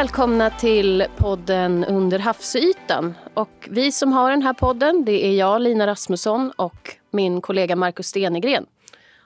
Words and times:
Välkomna 0.00 0.50
till 0.50 1.06
podden 1.16 1.84
Under 1.84 2.18
havsytan. 2.18 3.14
Och 3.34 3.68
vi 3.70 3.92
som 3.92 4.12
har 4.12 4.30
den 4.30 4.42
här 4.42 4.52
podden 4.52 5.04
det 5.04 5.26
är 5.26 5.32
jag, 5.32 5.62
Lina 5.62 5.86
Rasmusson 5.86 6.52
och 6.56 6.96
min 7.10 7.40
kollega 7.40 7.76
Markus 7.76 8.06
Stenegren. 8.06 8.66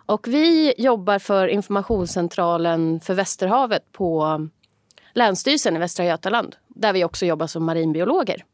Och 0.06 0.28
vi 0.28 0.74
jobbar 0.78 1.18
för 1.18 1.48
informationscentralen 1.48 3.00
för 3.00 3.14
Västerhavet 3.14 3.92
på 3.92 4.40
Länsstyrelsen 5.12 5.76
i 5.76 5.78
Västra 5.78 6.04
Götaland 6.04 6.56
där 6.68 6.92
vi 6.92 7.04
också 7.04 7.26
jobbar 7.26 7.46
som 7.46 7.64
marinbiologer. 7.64 8.44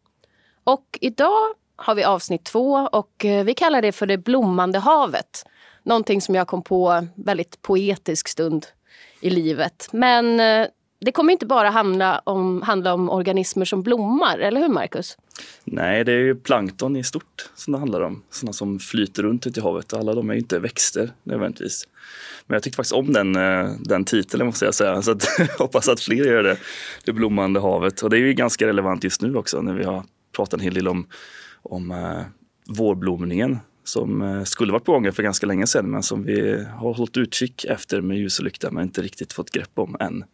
Och 0.64 0.98
idag 1.00 1.54
har 1.76 1.94
vi 1.94 2.04
avsnitt 2.04 2.44
två 2.44 2.88
och 2.92 3.24
eh, 3.24 3.44
vi 3.44 3.54
kallar 3.54 3.82
det 3.82 3.92
för 3.92 4.06
det 4.06 4.18
blommande 4.18 4.78
havet. 4.78 5.46
Någonting 5.82 6.20
som 6.20 6.34
jag 6.34 6.46
kom 6.46 6.62
på 6.62 7.06
väldigt 7.14 7.62
poetisk 7.62 8.28
stund 8.28 8.66
i 9.20 9.30
livet. 9.30 9.88
Men 9.92 10.40
eh, 10.40 10.66
det 11.00 11.12
kommer 11.12 11.32
inte 11.32 11.46
bara 11.46 11.70
handla 11.70 12.18
om, 12.18 12.62
handla 12.62 12.94
om 12.94 13.10
organismer 13.10 13.64
som 13.64 13.82
blommar, 13.82 14.38
eller 14.38 14.60
hur 14.60 14.68
Marcus? 14.68 15.18
Nej, 15.64 16.04
det 16.04 16.12
är 16.12 16.18
ju 16.18 16.34
plankton 16.34 16.96
i 16.96 17.04
stort 17.04 17.50
som 17.54 17.72
det 17.72 17.78
handlar 17.78 18.00
om. 18.00 18.22
Sådana 18.30 18.52
som 18.52 18.78
flyter 18.78 19.22
runt 19.22 19.46
ute 19.46 19.60
i 19.60 19.62
havet. 19.62 19.92
Alla 19.92 20.14
de 20.14 20.30
är 20.30 20.34
inte 20.34 20.58
växter 20.58 21.10
nödvändigtvis. 21.22 21.88
Men 22.46 22.54
jag 22.54 22.62
tyckte 22.62 22.76
faktiskt 22.76 22.94
om 22.94 23.12
den, 23.12 23.36
eh, 23.36 23.70
den 23.80 24.04
titeln 24.04 24.46
måste 24.46 24.64
jag 24.64 24.74
säga. 24.74 25.02
Så 25.02 25.10
att, 25.10 25.24
hoppas 25.58 25.88
att 25.88 26.00
fler 26.00 26.24
gör 26.24 26.42
det. 26.42 26.56
Det 27.04 27.12
blommande 27.12 27.60
havet. 27.60 28.02
Och 28.02 28.10
det 28.10 28.16
är 28.16 28.20
ju 28.20 28.32
ganska 28.32 28.66
relevant 28.66 29.04
just 29.04 29.22
nu 29.22 29.36
också 29.36 29.62
när 29.62 29.74
vi 29.74 29.84
har 29.84 30.04
pratat 30.36 30.54
en 30.54 30.60
hel 30.60 30.74
del 30.74 30.88
om, 30.88 31.06
om 31.62 31.90
uh, 31.90 32.22
vårblomningen 32.68 33.58
som 33.84 34.22
eh, 34.22 34.44
skulle 34.44 34.72
varit 34.72 34.84
på 34.84 34.92
gång 34.92 35.12
för 35.12 35.22
ganska 35.22 35.46
länge 35.46 35.66
sedan 35.66 35.90
men 35.90 36.02
som 36.02 36.24
vi 36.24 36.64
har 36.64 36.94
hållit 36.94 37.16
utkik 37.16 37.64
efter 37.64 38.00
med 38.00 38.18
ljus 38.18 38.38
och 38.38 38.44
lykta 38.44 38.70
men 38.70 38.82
inte 38.82 39.02
riktigt 39.02 39.32
fått 39.32 39.50
grepp 39.50 39.78
om 39.78 39.96
än. 40.00 40.24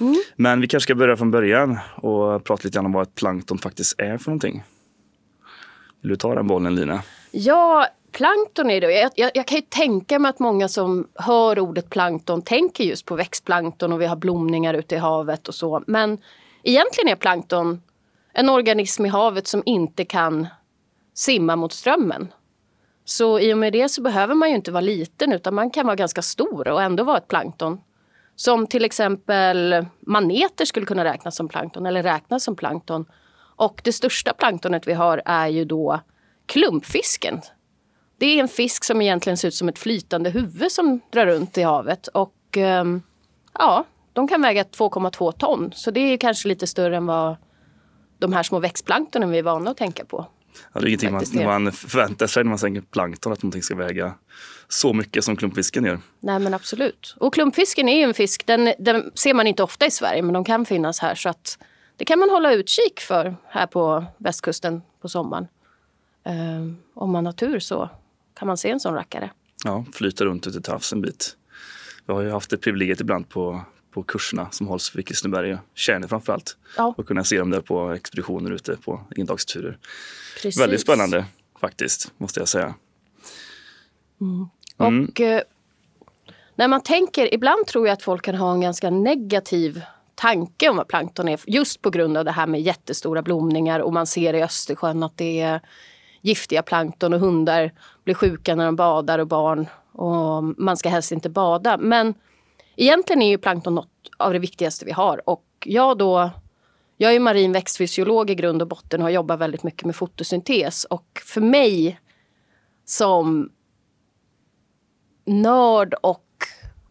Mm. 0.00 0.14
Men 0.36 0.60
vi 0.60 0.66
kanske 0.66 0.84
ska 0.84 0.94
börja 0.94 1.16
från 1.16 1.30
början 1.30 1.78
och 1.96 2.44
prata 2.44 2.60
lite 2.64 2.74
grann 2.74 2.86
om 2.86 2.92
vad 2.92 3.02
ett 3.02 3.14
plankton 3.14 3.58
faktiskt 3.58 4.00
är 4.00 4.18
för 4.18 4.30
någonting. 4.30 4.62
Vill 6.00 6.10
du 6.10 6.16
ta 6.16 6.34
den 6.34 6.46
bollen 6.46 6.74
Lina? 6.74 7.02
Ja, 7.30 7.86
plankton 8.12 8.70
är 8.70 8.80
det. 8.80 8.92
Jag, 8.92 9.10
jag, 9.14 9.30
jag, 9.34 9.46
kan 9.46 9.56
ju 9.56 9.62
tänka 9.68 10.18
mig 10.18 10.28
att 10.28 10.38
många 10.38 10.68
som 10.68 11.08
hör 11.14 11.58
ordet 11.58 11.90
plankton 11.90 12.42
tänker 12.42 12.84
just 12.84 13.06
på 13.06 13.14
växtplankton 13.14 13.92
och 13.92 14.00
vi 14.00 14.06
har 14.06 14.16
blomningar 14.16 14.74
ute 14.74 14.94
i 14.94 14.98
havet 14.98 15.48
och 15.48 15.54
så. 15.54 15.82
Men 15.86 16.18
egentligen 16.62 17.08
är 17.08 17.16
plankton 17.16 17.82
en 18.32 18.48
organism 18.48 19.06
i 19.06 19.08
havet 19.08 19.46
som 19.46 19.62
inte 19.66 20.04
kan 20.04 20.46
simma 21.14 21.56
mot 21.56 21.72
strömmen. 21.72 22.32
Så 23.04 23.40
i 23.40 23.54
och 23.54 23.58
med 23.58 23.72
det 23.72 23.88
så 23.88 24.02
behöver 24.02 24.34
man 24.34 24.48
ju 24.48 24.54
inte 24.54 24.72
vara 24.72 24.80
liten 24.80 25.32
utan 25.32 25.54
man 25.54 25.70
kan 25.70 25.86
vara 25.86 25.96
ganska 25.96 26.22
stor 26.22 26.68
och 26.68 26.82
ändå 26.82 27.04
vara 27.04 27.18
ett 27.18 27.28
plankton. 27.28 27.80
Som 28.40 28.66
till 28.66 28.84
exempel 28.84 29.86
maneter 30.00 30.64
skulle 30.64 30.86
kunna 30.86 31.04
räknas 31.04 31.36
som 31.36 31.48
plankton 31.48 31.86
eller 31.86 32.02
räknas 32.02 32.44
som 32.44 32.56
plankton. 32.56 33.04
Och 33.56 33.80
det 33.84 33.92
största 33.92 34.32
planktonet 34.32 34.88
vi 34.88 34.92
har 34.92 35.22
är 35.24 35.48
ju 35.48 35.64
då 35.64 36.00
klumpfisken. 36.46 37.40
Det 38.18 38.26
är 38.26 38.40
en 38.40 38.48
fisk 38.48 38.84
som 38.84 39.02
egentligen 39.02 39.36
ser 39.36 39.48
ut 39.48 39.54
som 39.54 39.68
ett 39.68 39.78
flytande 39.78 40.30
huvud 40.30 40.72
som 40.72 41.00
drar 41.10 41.26
runt 41.26 41.58
i 41.58 41.62
havet. 41.62 42.06
Och 42.06 42.56
ehm, 42.56 43.02
ja, 43.58 43.84
de 44.12 44.28
kan 44.28 44.42
väga 44.42 44.62
2,2 44.62 45.32
ton. 45.32 45.72
Så 45.74 45.90
det 45.90 46.00
är 46.00 46.16
kanske 46.16 46.48
lite 46.48 46.66
större 46.66 46.96
än 46.96 47.06
vad 47.06 47.36
de 48.18 48.32
här 48.32 48.42
små 48.42 48.58
växtplanktonen 48.58 49.30
vi 49.30 49.38
är 49.38 49.42
vana 49.42 49.70
att 49.70 49.76
tänka 49.76 50.04
på. 50.04 50.26
Ja, 50.72 50.80
det 50.80 50.86
är 50.86 50.88
ingenting 50.88 51.44
man, 51.44 51.62
man 51.62 51.72
förväntar 51.72 52.26
sig 52.26 52.44
när 52.44 52.48
man 52.48 52.58
tänker 52.58 52.80
plankton, 52.80 53.32
att 53.32 53.42
någonting 53.42 53.62
ska 53.62 53.74
väga 53.74 54.14
så 54.68 54.92
mycket 54.92 55.24
som 55.24 55.36
klumpfisken 55.36 55.84
gör. 55.84 56.00
Nej 56.20 56.38
men 56.38 56.54
absolut. 56.54 57.16
Och 57.18 57.34
klumpfisken 57.34 57.88
är 57.88 57.96
ju 57.96 58.02
en 58.02 58.14
fisk, 58.14 58.46
den, 58.46 58.72
den, 58.78 59.10
ser 59.14 59.34
man 59.34 59.46
inte 59.46 59.62
ofta 59.62 59.86
i 59.86 59.90
Sverige 59.90 60.22
men 60.22 60.32
de 60.32 60.44
kan 60.44 60.66
finnas 60.66 60.98
här 60.98 61.14
så 61.14 61.28
att 61.28 61.58
det 61.96 62.04
kan 62.04 62.18
man 62.18 62.30
hålla 62.30 62.52
utkik 62.52 63.00
för 63.00 63.36
här 63.48 63.66
på 63.66 64.04
västkusten 64.18 64.82
på 65.00 65.08
sommaren. 65.08 65.48
Um, 66.24 66.78
om 66.94 67.10
man 67.10 67.26
har 67.26 67.32
tur 67.32 67.58
så 67.58 67.90
kan 68.34 68.48
man 68.48 68.56
se 68.56 68.70
en 68.70 68.80
sån 68.80 68.94
rackare. 68.94 69.30
Ja, 69.64 69.84
flyter 69.92 70.24
runt 70.24 70.46
ute 70.46 70.60
till 70.60 70.72
havs 70.72 70.92
en 70.92 71.00
bit. 71.00 71.36
Vi 72.06 72.12
har 72.12 72.20
ju 72.20 72.30
haft 72.30 72.50
det 72.50 72.56
privilegiet 72.56 73.00
ibland 73.00 73.28
på, 73.28 73.60
på 73.90 74.02
kurserna 74.02 74.48
som 74.50 74.66
hålls 74.66 74.96
vid 74.96 75.06
Kristineberg 75.06 75.54
och 75.54 75.60
Tjärnö 75.74 76.08
framförallt. 76.08 76.56
Ja. 76.76 76.94
Och 76.98 77.06
kunna 77.06 77.24
se 77.24 77.38
dem 77.38 77.50
där 77.50 77.60
på 77.60 77.90
expeditioner 77.90 78.50
ute 78.50 78.76
på 78.76 79.00
endagsturer. 79.16 79.78
Precis. 80.34 80.60
Väldigt 80.60 80.80
spännande 80.80 81.24
faktiskt, 81.60 82.12
måste 82.18 82.40
jag 82.40 82.48
säga. 82.48 82.74
Mm. 84.20 84.48
Mm. 84.78 85.04
Och 85.04 85.20
eh, 85.20 85.42
när 86.54 86.68
man 86.68 86.80
tänker, 86.80 87.34
ibland 87.34 87.66
tror 87.66 87.86
jag 87.86 87.92
att 87.92 88.02
folk 88.02 88.24
kan 88.24 88.34
ha 88.34 88.52
en 88.52 88.60
ganska 88.60 88.90
negativ 88.90 89.82
tanke 90.14 90.68
om 90.68 90.76
vad 90.76 90.88
plankton 90.88 91.28
är. 91.28 91.40
Just 91.46 91.82
på 91.82 91.90
grund 91.90 92.16
av 92.16 92.24
det 92.24 92.30
här 92.30 92.46
med 92.46 92.60
jättestora 92.60 93.22
blomningar 93.22 93.80
och 93.80 93.92
man 93.92 94.06
ser 94.06 94.34
i 94.34 94.42
Östersjön 94.42 95.02
att 95.02 95.16
det 95.16 95.40
är 95.40 95.60
giftiga 96.20 96.62
plankton 96.62 97.14
och 97.14 97.20
hundar 97.20 97.72
blir 98.04 98.14
sjuka 98.14 98.54
när 98.54 98.64
de 98.64 98.76
badar 98.76 99.18
och 99.18 99.26
barn. 99.26 99.66
Och 99.92 100.44
man 100.44 100.76
ska 100.76 100.88
helst 100.88 101.12
inte 101.12 101.30
bada. 101.30 101.76
Men 101.76 102.14
egentligen 102.76 103.22
är 103.22 103.28
ju 103.28 103.38
plankton 103.38 103.74
något 103.74 104.10
av 104.16 104.32
det 104.32 104.38
viktigaste 104.38 104.84
vi 104.84 104.92
har. 104.92 105.28
Och 105.28 105.46
jag 105.64 105.98
då 105.98 106.30
jag 107.02 107.14
är 107.14 107.20
marin 107.20 107.52
växtfysiolog 107.52 108.30
i 108.30 108.34
grund 108.34 108.62
och 108.62 108.68
botten 108.68 109.00
och 109.00 109.04
har 109.04 109.10
jobbat 109.10 109.38
väldigt 109.38 109.62
mycket 109.62 109.84
med 109.84 109.96
fotosyntes. 109.96 110.84
Och 110.84 111.22
för 111.24 111.40
mig 111.40 112.00
som 112.84 113.50
nörd 115.24 115.94
och 116.02 116.26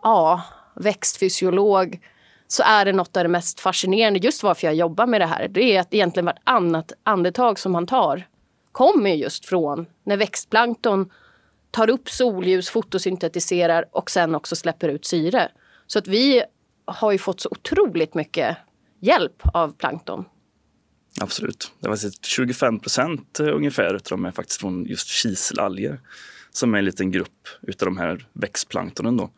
ja, 0.04 0.42
växtfysiolog 0.76 2.00
så 2.48 2.64
är 2.64 2.86
det 2.86 2.94
något 2.94 3.18
av 3.18 3.24
det 3.24 3.30
mest 3.30 3.60
fascinerande, 3.60 4.20
just 4.20 4.44
varför 4.44 4.68
jag 4.68 4.76
jobbar 4.76 5.08
med 5.08 5.22
det 5.22 5.26
här. 5.26 5.48
Det 5.48 5.76
är 5.76 5.80
att 5.80 5.94
egentligen 5.94 6.26
vartannat 6.26 6.94
andetag 7.04 7.60
som 7.60 7.72
man 7.72 7.88
tar 7.88 8.28
kommer 8.72 9.10
just 9.10 9.46
från 9.46 9.86
när 10.04 10.18
växtplankton 10.18 11.12
tar 11.72 11.90
upp 11.90 12.10
solljus, 12.10 12.70
fotosyntetiserar 12.70 13.86
och 13.92 14.12
sen 14.12 14.36
också 14.36 14.56
släpper 14.56 14.90
ut 14.90 15.06
syre. 15.06 15.52
Så 15.92 16.00
att 16.00 16.08
vi 16.08 16.44
har 16.86 17.12
ju 17.12 17.18
fått 17.18 17.40
så 17.40 17.50
otroligt 17.52 18.14
mycket 18.14 18.58
hjälp 19.00 19.42
av 19.54 19.74
plankton. 19.74 20.26
Absolut. 21.22 21.72
Det 21.80 21.90
var 21.90 22.26
25 22.26 22.80
procent 22.80 23.40
eh, 23.40 23.56
ungefär 23.56 23.94
av 23.94 24.02
de 24.10 24.26
är 24.26 24.32
faktiskt 24.32 24.60
från 24.60 24.86
just 24.86 25.08
kiselalger 25.08 26.00
som 26.52 26.74
är 26.74 26.78
en 26.80 26.86
liten 26.86 27.12
grupp 27.12 27.48
utav 27.62 27.86
de 27.86 27.98
här 27.98 28.28
växtplanktonen. 28.34 29.18
Då. 29.18 29.30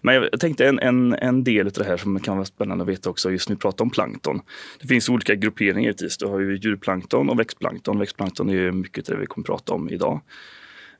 Men 0.00 0.14
jag 0.14 0.40
tänkte 0.40 0.66
en, 0.66 0.78
en, 0.78 1.14
en 1.14 1.44
del 1.44 1.66
av 1.66 1.72
det 1.72 1.84
här 1.84 1.96
som 1.96 2.20
kan 2.20 2.36
vara 2.36 2.44
spännande 2.44 2.82
att 2.82 2.88
veta 2.88 3.10
också, 3.10 3.30
just 3.30 3.48
nu 3.48 3.56
pratar 3.56 3.84
om 3.84 3.90
plankton. 3.90 4.40
Det 4.80 4.88
finns 4.88 5.08
olika 5.08 5.34
grupperingar 5.34 5.80
givetvis. 5.80 6.18
Du 6.18 6.26
har 6.26 6.40
ju 6.40 6.56
djurplankton 6.56 7.30
och 7.30 7.38
växtplankton. 7.38 7.98
Växtplankton 7.98 8.48
är 8.48 8.54
ju 8.54 8.72
mycket 8.72 9.06
det 9.06 9.16
vi 9.16 9.26
kommer 9.26 9.44
prata 9.44 9.72
om 9.72 9.90
idag. 9.90 10.20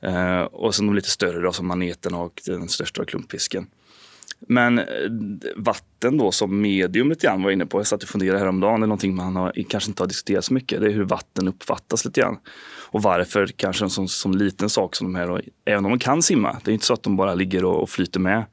Eh, 0.01 0.41
och 0.41 0.75
sen 0.75 0.87
de 0.87 0.95
lite 0.95 1.11
större 1.11 1.41
då, 1.41 1.53
som 1.53 1.67
maneterna 1.67 2.19
och 2.19 2.43
den 2.47 2.69
största 2.69 3.05
klumpfisken. 3.05 3.67
Men 4.49 4.79
eh, 4.79 4.85
vatten 5.57 6.19
då 6.19 6.33
som 6.33 6.61
medium 6.61 7.09
lite 7.09 7.27
grann 7.27 7.43
var 7.43 7.51
jag 7.51 7.57
inne 7.57 7.67
på. 7.67 7.79
Jag 7.79 7.87
satt 7.87 8.03
och 8.03 8.09
funderade 8.09 8.39
häromdagen. 8.39 8.81
Det 8.81 8.85
är 8.85 8.89
någonting 8.89 9.15
man 9.15 9.37
har, 9.37 9.53
kanske 9.69 9.91
inte 9.91 10.03
har 10.03 10.09
diskuterat 10.09 10.45
så 10.45 10.55
mycket. 10.55 10.81
Det 10.81 10.87
är 10.87 10.93
hur 10.93 11.05
vatten 11.05 11.49
uppfattas 11.49 12.05
lite 12.05 12.21
grann. 12.21 12.39
Och 12.89 13.03
varför 13.03 13.47
kanske 13.47 13.85
en 13.85 13.91
sån, 13.91 14.09
sån 14.09 14.39
liten 14.39 14.71
sak 14.71 14.97
som 14.97 15.13
de 15.13 15.19
här, 15.19 15.29
då, 15.29 15.41
även 15.65 15.85
om 15.85 15.91
de 15.91 15.99
kan 15.99 16.23
simma. 16.23 16.57
Det 16.65 16.71
är 16.71 16.73
inte 16.73 16.87
så 16.87 16.95
att 16.95 17.03
de 17.03 17.17
bara 17.17 17.35
ligger 17.35 17.65
och, 17.65 17.83
och 17.83 17.91
flyter 17.91 18.21
med. 18.21 18.45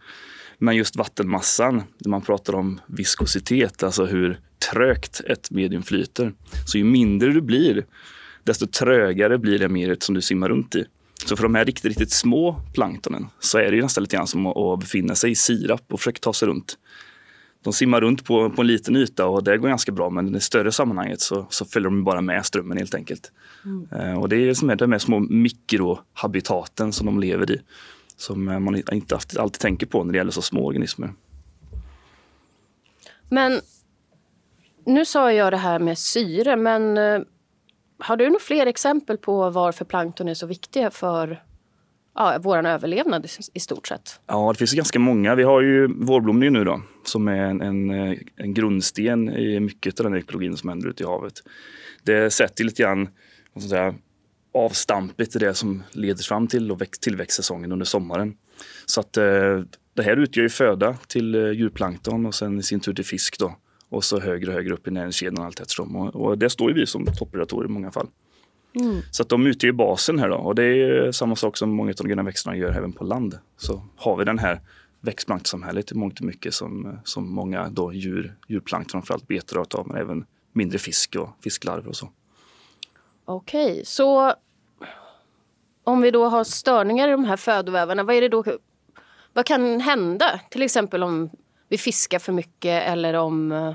Men 0.57 0.75
just 0.75 0.95
vattenmassan, 0.95 1.83
när 1.97 2.09
man 2.09 2.21
pratar 2.21 2.55
om 2.55 2.81
viskositet, 2.87 3.83
alltså 3.83 4.05
hur 4.05 4.39
trögt 4.71 5.21
ett 5.27 5.51
medium 5.51 5.83
flyter. 5.83 6.33
Så 6.65 6.77
ju 6.77 6.83
mindre 6.83 7.29
du 7.29 7.41
blir, 7.41 7.85
desto 8.43 8.67
trögare 8.67 9.37
blir 9.37 9.59
det 9.59 9.69
mediet 9.69 10.03
som 10.03 10.15
du 10.15 10.21
simmar 10.21 10.49
runt 10.49 10.75
i. 10.75 10.85
Så 11.25 11.35
för 11.35 11.43
de 11.43 11.55
här 11.55 11.65
riktigt, 11.65 11.85
riktigt 11.85 12.11
små 12.11 12.61
planktonen 12.73 13.27
så 13.39 13.57
är 13.57 13.71
det 13.71 13.75
ju 13.75 13.81
nästan 13.81 14.03
lite 14.03 14.15
grann 14.15 14.27
som 14.27 14.47
att 14.47 14.79
befinna 14.79 15.15
sig 15.15 15.31
i 15.31 15.35
sirap 15.35 15.93
och 15.93 15.99
försöka 15.99 16.19
ta 16.19 16.33
sig 16.33 16.47
runt. 16.47 16.77
De 17.63 17.73
simmar 17.73 18.01
runt 18.01 18.25
på, 18.25 18.49
på 18.49 18.61
en 18.61 18.67
liten 18.67 18.95
yta 18.95 19.25
och 19.25 19.43
det 19.43 19.57
går 19.57 19.67
ganska 19.67 19.91
bra 19.91 20.09
men 20.09 20.27
i 20.27 20.31
det 20.31 20.39
större 20.39 20.71
sammanhanget 20.71 21.21
så, 21.21 21.47
så 21.49 21.65
följer 21.65 21.89
de 21.89 22.03
bara 22.03 22.21
med 22.21 22.45
strömmen 22.45 22.77
helt 22.77 22.95
enkelt. 22.95 23.31
Mm. 23.65 23.87
Eh, 23.91 24.19
och 24.19 24.29
det 24.29 24.35
är 24.35 24.53
som 24.53 24.69
är 24.69 24.75
de 24.75 24.91
här 24.91 24.99
små 24.99 25.19
mikrohabitaten 25.19 26.93
som 26.93 27.05
de 27.05 27.19
lever 27.19 27.51
i. 27.51 27.61
Som 28.17 28.49
eh, 28.49 28.59
man 28.59 28.75
inte 28.91 29.19
alltid 29.37 29.59
tänker 29.59 29.85
på 29.85 30.03
när 30.03 30.13
det 30.13 30.17
gäller 30.17 30.31
så 30.31 30.41
små 30.41 30.65
organismer. 30.65 31.13
Men 33.29 33.61
nu 34.85 35.05
sa 35.05 35.31
jag 35.31 35.53
det 35.53 35.57
här 35.57 35.79
med 35.79 35.97
syre 35.97 36.55
men 36.55 36.97
eh, 36.97 37.21
har 38.03 38.17
du 38.17 38.25
några 38.25 38.39
fler 38.39 38.65
exempel 38.65 39.17
på 39.17 39.49
varför 39.49 39.85
plankton 39.85 40.27
är 40.27 40.33
så 40.33 40.47
viktiga 40.47 40.91
för 40.91 41.43
ja, 42.15 42.37
vår 42.41 42.65
överlevnad 42.65 43.27
i 43.53 43.59
stort 43.59 43.87
sett? 43.87 44.19
Ja, 44.27 44.51
det 44.51 44.57
finns 44.57 44.73
ganska 44.73 44.99
många. 44.99 45.35
Vi 45.35 45.43
har 45.43 45.61
ju 45.61 45.87
vårblomningen 45.87 46.53
nu 46.53 46.63
då, 46.63 46.81
som 47.05 47.27
är 47.27 47.37
en, 47.37 47.61
en, 47.61 47.89
en 48.35 48.53
grundsten 48.53 49.29
i 49.29 49.59
mycket 49.59 49.99
av 49.99 50.03
den 50.03 50.19
ekologin 50.19 50.57
som 50.57 50.69
händer 50.69 50.89
ute 50.89 51.03
i 51.03 51.05
havet. 51.05 51.33
Det 52.03 52.33
sätter 52.33 52.63
lite 52.63 52.83
grann 52.83 53.09
vad 53.53 53.63
säga, 53.63 53.95
avstampet 54.53 55.35
i 55.35 55.39
det 55.39 55.53
som 55.53 55.83
leder 55.91 56.23
fram 56.23 56.47
till 56.47 56.77
tillväxtsäsongen 57.01 57.71
under 57.71 57.85
sommaren. 57.85 58.37
Så 58.85 58.99
att 58.99 59.17
eh, 59.17 59.61
det 59.93 60.03
här 60.03 60.17
utgör 60.17 60.43
ju 60.43 60.49
föda 60.49 60.93
till 61.07 61.35
eh, 61.35 61.51
djurplankton 61.51 62.25
och 62.25 62.35
sen 62.35 62.59
i 62.59 62.63
sin 62.63 62.79
tur 62.79 62.93
till 62.93 63.05
fisk 63.05 63.39
då 63.39 63.55
och 63.93 64.03
så 64.03 64.19
högre 64.19 64.47
och 64.47 64.53
högre 64.53 64.73
upp 64.73 64.87
i 64.87 64.91
näringskedjan 64.91 65.45
allt 65.45 65.59
eftersom. 65.59 65.95
Och, 65.95 66.15
och 66.15 66.37
det 66.37 66.49
står 66.49 66.69
ju 66.69 66.75
vi 66.75 66.85
som 66.85 67.05
toppredatorer 67.05 67.65
i 67.65 67.71
många 67.71 67.91
fall. 67.91 68.07
Mm. 68.75 69.01
Så 69.11 69.23
att 69.23 69.29
de 69.29 69.47
utgör 69.47 69.71
basen 69.71 70.19
här 70.19 70.29
då. 70.29 70.35
Och 70.35 70.55
det 70.55 70.63
är 70.63 71.11
samma 71.11 71.35
sak 71.35 71.57
som 71.57 71.69
många 71.69 71.89
av 71.89 71.95
de 71.95 72.07
gröna 72.07 72.23
växterna 72.23 72.55
gör 72.55 72.71
även 72.71 72.93
på 72.93 73.03
land. 73.03 73.39
Så 73.57 73.83
har 73.95 74.17
vi 74.17 74.25
den 74.25 74.39
här 74.39 74.61
växtplanktonsamhället 75.01 75.91
i 75.91 75.95
mångt 75.95 76.19
och 76.19 76.25
mycket 76.25 76.53
som, 76.53 76.99
som 77.03 77.33
många 77.33 77.69
då 77.69 77.93
djur, 77.93 78.35
djurplankton 78.47 79.01
framförallt 79.01 79.27
betar 79.27 79.79
av, 79.79 79.87
men 79.87 79.97
även 79.97 80.25
mindre 80.53 80.79
fisk 80.79 81.15
och 81.15 81.29
fisklarver 81.43 81.87
och 81.87 81.95
så. 81.95 82.09
Okej, 83.25 83.71
okay, 83.71 83.85
så 83.85 84.33
om 85.83 86.01
vi 86.01 86.11
då 86.11 86.25
har 86.25 86.43
störningar 86.43 87.07
i 87.07 87.11
de 87.11 87.25
här 87.25 87.37
födovävarna, 87.37 88.03
vad 88.03 88.15
är 88.15 88.21
det 88.21 88.29
då? 88.29 88.43
Vad 89.33 89.45
kan 89.45 89.81
hända? 89.81 90.39
Till 90.49 90.61
exempel 90.61 91.03
om 91.03 91.29
vi 91.69 91.77
fiskar 91.77 92.19
för 92.19 92.33
mycket 92.33 92.83
eller 92.83 93.13
om 93.13 93.51
eh, 93.51 93.73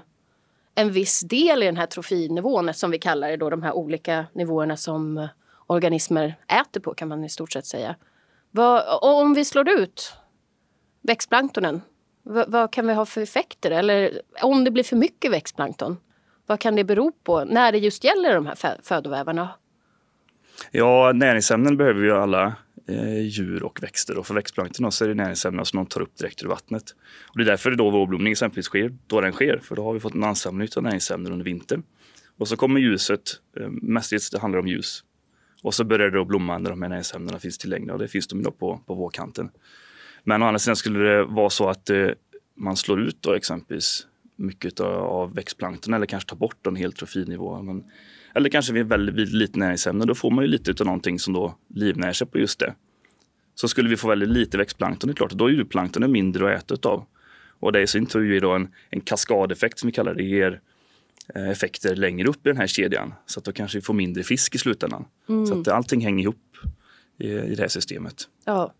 en 0.79 0.93
viss 0.93 1.21
del 1.21 1.63
i 1.63 1.67
den 1.67 1.77
här 1.77 1.87
trofinivån 1.87 2.75
som 2.75 2.91
vi 2.91 2.99
kallar 2.99 3.29
det 3.29 3.37
då, 3.37 3.51
de 3.51 3.63
här 3.63 3.73
olika 3.73 4.27
nivåerna 4.33 4.77
som 4.77 5.29
organismer 5.67 6.35
äter 6.49 6.81
på 6.81 6.95
kan 6.95 7.09
man 7.09 7.25
i 7.25 7.29
stort 7.29 7.53
sett 7.53 7.67
säga. 7.67 7.97
Vad, 8.51 8.99
om 9.03 9.35
vi 9.35 9.45
slår 9.45 9.69
ut 9.69 10.13
växtplanktonen, 11.03 11.83
vad, 12.23 12.53
vad, 12.53 12.73
kan 12.73 12.87
vi 12.87 12.95
ha 12.95 13.07
för 13.07 13.21
effekter? 13.21 13.71
Eller 13.71 14.21
om 14.43 14.65
det 14.65 14.71
blir 14.71 14.85
för 14.85 14.97
mycket 14.97 15.31
växtplankton, 15.31 15.97
vad 16.47 16.61
kan 16.61 16.77
det 16.77 16.85
bero 16.85 17.13
på 17.13 17.45
när 17.45 17.73
det 17.73 17.79
just 17.79 18.05
gäller 18.05 18.35
de 18.35 18.47
här 18.47 18.57
födovävarna? 18.83 19.49
Ja, 20.71 21.13
näringsämnen 21.15 21.77
behöver 21.77 22.03
ju 22.03 22.13
alla 22.13 22.55
eh, 22.89 23.21
djur 23.21 23.63
och 23.63 23.83
växter. 23.83 24.19
Och 24.19 24.27
för 24.27 24.35
växtplankton 24.35 24.93
så 24.93 25.05
är 25.05 25.09
det 25.09 25.15
näringsämnen 25.15 25.65
som 25.65 25.77
de 25.77 25.87
tar 25.87 26.01
upp 26.01 26.17
direkt 26.17 26.43
ur 26.43 26.49
vattnet. 26.49 26.95
Och 27.27 27.39
det 27.39 27.45
är 27.45 27.47
därför 27.47 27.71
då 27.71 27.91
vårblomning 27.91 28.33
exempelvis 28.33 28.67
sker 28.67 28.95
då 29.07 29.21
den 29.21 29.33
sker. 29.33 29.61
För 29.63 29.77
då 29.77 29.85
har 29.85 29.93
vi 29.93 30.01
fått 30.01 30.15
en 30.15 30.25
ansamling 30.25 30.69
av 30.77 30.83
näringsämnen 30.83 31.33
under 31.33 31.45
vintern. 31.45 31.83
Och 32.39 32.49
så 32.49 32.57
kommer 32.57 32.81
ljuset, 32.81 33.31
eh, 33.61 33.69
mestadels 33.69 34.31
det 34.31 34.39
handlar 34.39 34.59
om 34.59 34.69
ljus. 34.69 35.05
Och 35.63 35.75
så 35.75 35.85
börjar 35.85 36.11
det 36.11 36.19
då 36.19 36.25
blomma 36.25 36.59
när 36.59 36.71
de 36.71 36.83
här 36.83 36.89
näringsämnena 36.89 37.39
finns 37.39 37.59
tillgängliga 37.59 37.93
och 37.93 37.99
det 37.99 38.09
finns 38.09 38.27
de 38.27 38.43
då 38.43 38.51
på, 38.51 38.81
på 38.87 38.95
vårkanten. 38.95 39.51
Men 40.25 40.43
å 40.43 40.47
andra 40.47 40.59
sidan 40.59 40.77
skulle 40.77 40.99
det 40.99 41.25
vara 41.25 41.51
så 41.51 41.69
att 41.69 41.91
eh, 41.91 42.09
man 42.55 42.77
slår 42.77 43.01
ut 43.01 43.23
då 43.23 43.35
exempelvis 43.35 44.07
mycket 44.37 44.81
av, 44.81 44.95
av 44.95 45.35
växtplankton 45.35 45.95
eller 45.95 46.07
kanske 46.07 46.29
tar 46.29 46.37
bort 46.37 46.67
en 46.67 46.77
hel 46.77 46.93
trofinivå. 46.93 47.63
Men, 47.63 47.85
eller 48.39 48.51
kanske 48.51 48.73
vid 48.73 48.87
väldigt 48.87 49.33
lite 49.33 49.59
näringsämne, 49.59 50.05
då 50.05 50.15
får 50.15 50.31
man 50.31 50.45
ju 50.45 50.51
lite 50.51 50.71
av 50.81 50.87
någonting 50.87 51.19
som 51.19 51.35
då 51.35 51.55
livnär 51.75 52.13
sig 52.13 52.27
på 52.27 52.39
just 52.39 52.59
det. 52.59 52.75
Så 53.55 53.69
skulle 53.69 53.89
vi 53.89 53.97
få 53.97 54.09
väldigt 54.09 54.29
lite 54.29 54.59
växtplankton, 54.59 55.09
det 55.09 55.13
är 55.13 55.15
klart, 55.15 55.33
då 55.33 55.47
är 55.47 55.51
ju 55.51 55.65
planktonen 55.65 56.13
mindre 56.13 56.57
att 56.57 56.71
äta 56.71 56.89
av. 56.89 57.05
Och 57.61 57.73
det 57.73 57.81
i 57.81 57.87
sin 57.87 58.07
tur 58.07 58.33
ger 58.33 58.41
då 58.41 58.53
en, 58.53 58.69
en 58.91 59.01
kaskadeffekt 59.01 59.79
som 59.79 59.87
vi 59.87 59.93
kallar 59.93 60.15
det, 60.15 60.23
ger 60.23 60.61
eh, 61.35 61.49
effekter 61.49 61.97
längre 61.97 62.29
upp 62.29 62.47
i 62.47 62.49
den 62.49 62.57
här 62.57 62.67
kedjan. 62.67 63.15
Så 63.27 63.41
att 63.41 63.45
då 63.45 63.53
kanske 63.53 63.79
vi 63.79 63.83
får 63.83 63.95
mindre 63.95 64.23
fisk 64.23 64.55
i 64.55 64.59
slutändan. 64.59 65.05
Mm. 65.29 65.47
Så 65.47 65.61
att 65.61 65.69
allting 65.69 66.01
hänger 66.01 66.23
ihop 66.23 66.57
i, 67.19 67.29
i 67.29 67.55
det 67.55 67.63
här 67.63 67.69
systemet. 67.69 68.29
Ja. 68.45 68.75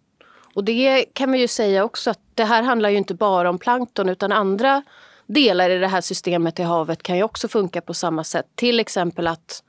Och 0.55 0.65
det 0.65 1.05
kan 1.13 1.33
vi 1.33 1.39
ju 1.39 1.49
säga 1.49 1.85
också 1.85 2.11
att 2.11 2.21
det 2.35 2.45
här 2.45 2.63
handlar 2.63 2.91
ju 2.91 2.97
inte 2.97 3.15
bara 3.15 3.51
om 3.51 3.59
plankton 3.59 4.09
utan 4.09 4.33
andra 4.33 4.83
delar 5.29 5.71
i 5.71 5.79
det 5.79 5.89
här 5.89 6.01
systemet 6.01 6.59
i 6.59 6.63
havet 6.63 7.03
kan 7.03 7.17
ju 7.17 7.23
också 7.23 7.49
funka 7.49 7.81
på 7.81 7.95
samma 7.95 8.25
sätt. 8.25 8.47
Till 8.55 8.81
exempel 8.81 9.27
att 9.27 9.63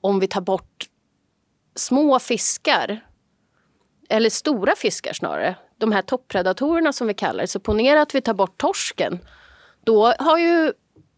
om 0.00 0.20
vi 0.20 0.26
tar 0.26 0.40
bort 0.40 0.86
små 1.74 2.18
fiskar, 2.18 3.00
eller 4.08 4.30
stora 4.30 4.76
fiskar 4.76 5.12
snarare, 5.12 5.56
de 5.78 5.92
här 5.92 6.02
toppredatorerna 6.02 6.92
som 6.92 7.06
vi 7.06 7.14
kallar 7.14 7.40
det. 7.40 7.46
Så 7.46 7.60
ponera 7.60 8.02
att 8.02 8.14
vi 8.14 8.20
tar 8.20 8.34
bort 8.34 8.58
torsken. 8.58 9.18
Då 9.84 10.14
har 10.18 10.38
ju 10.38 10.72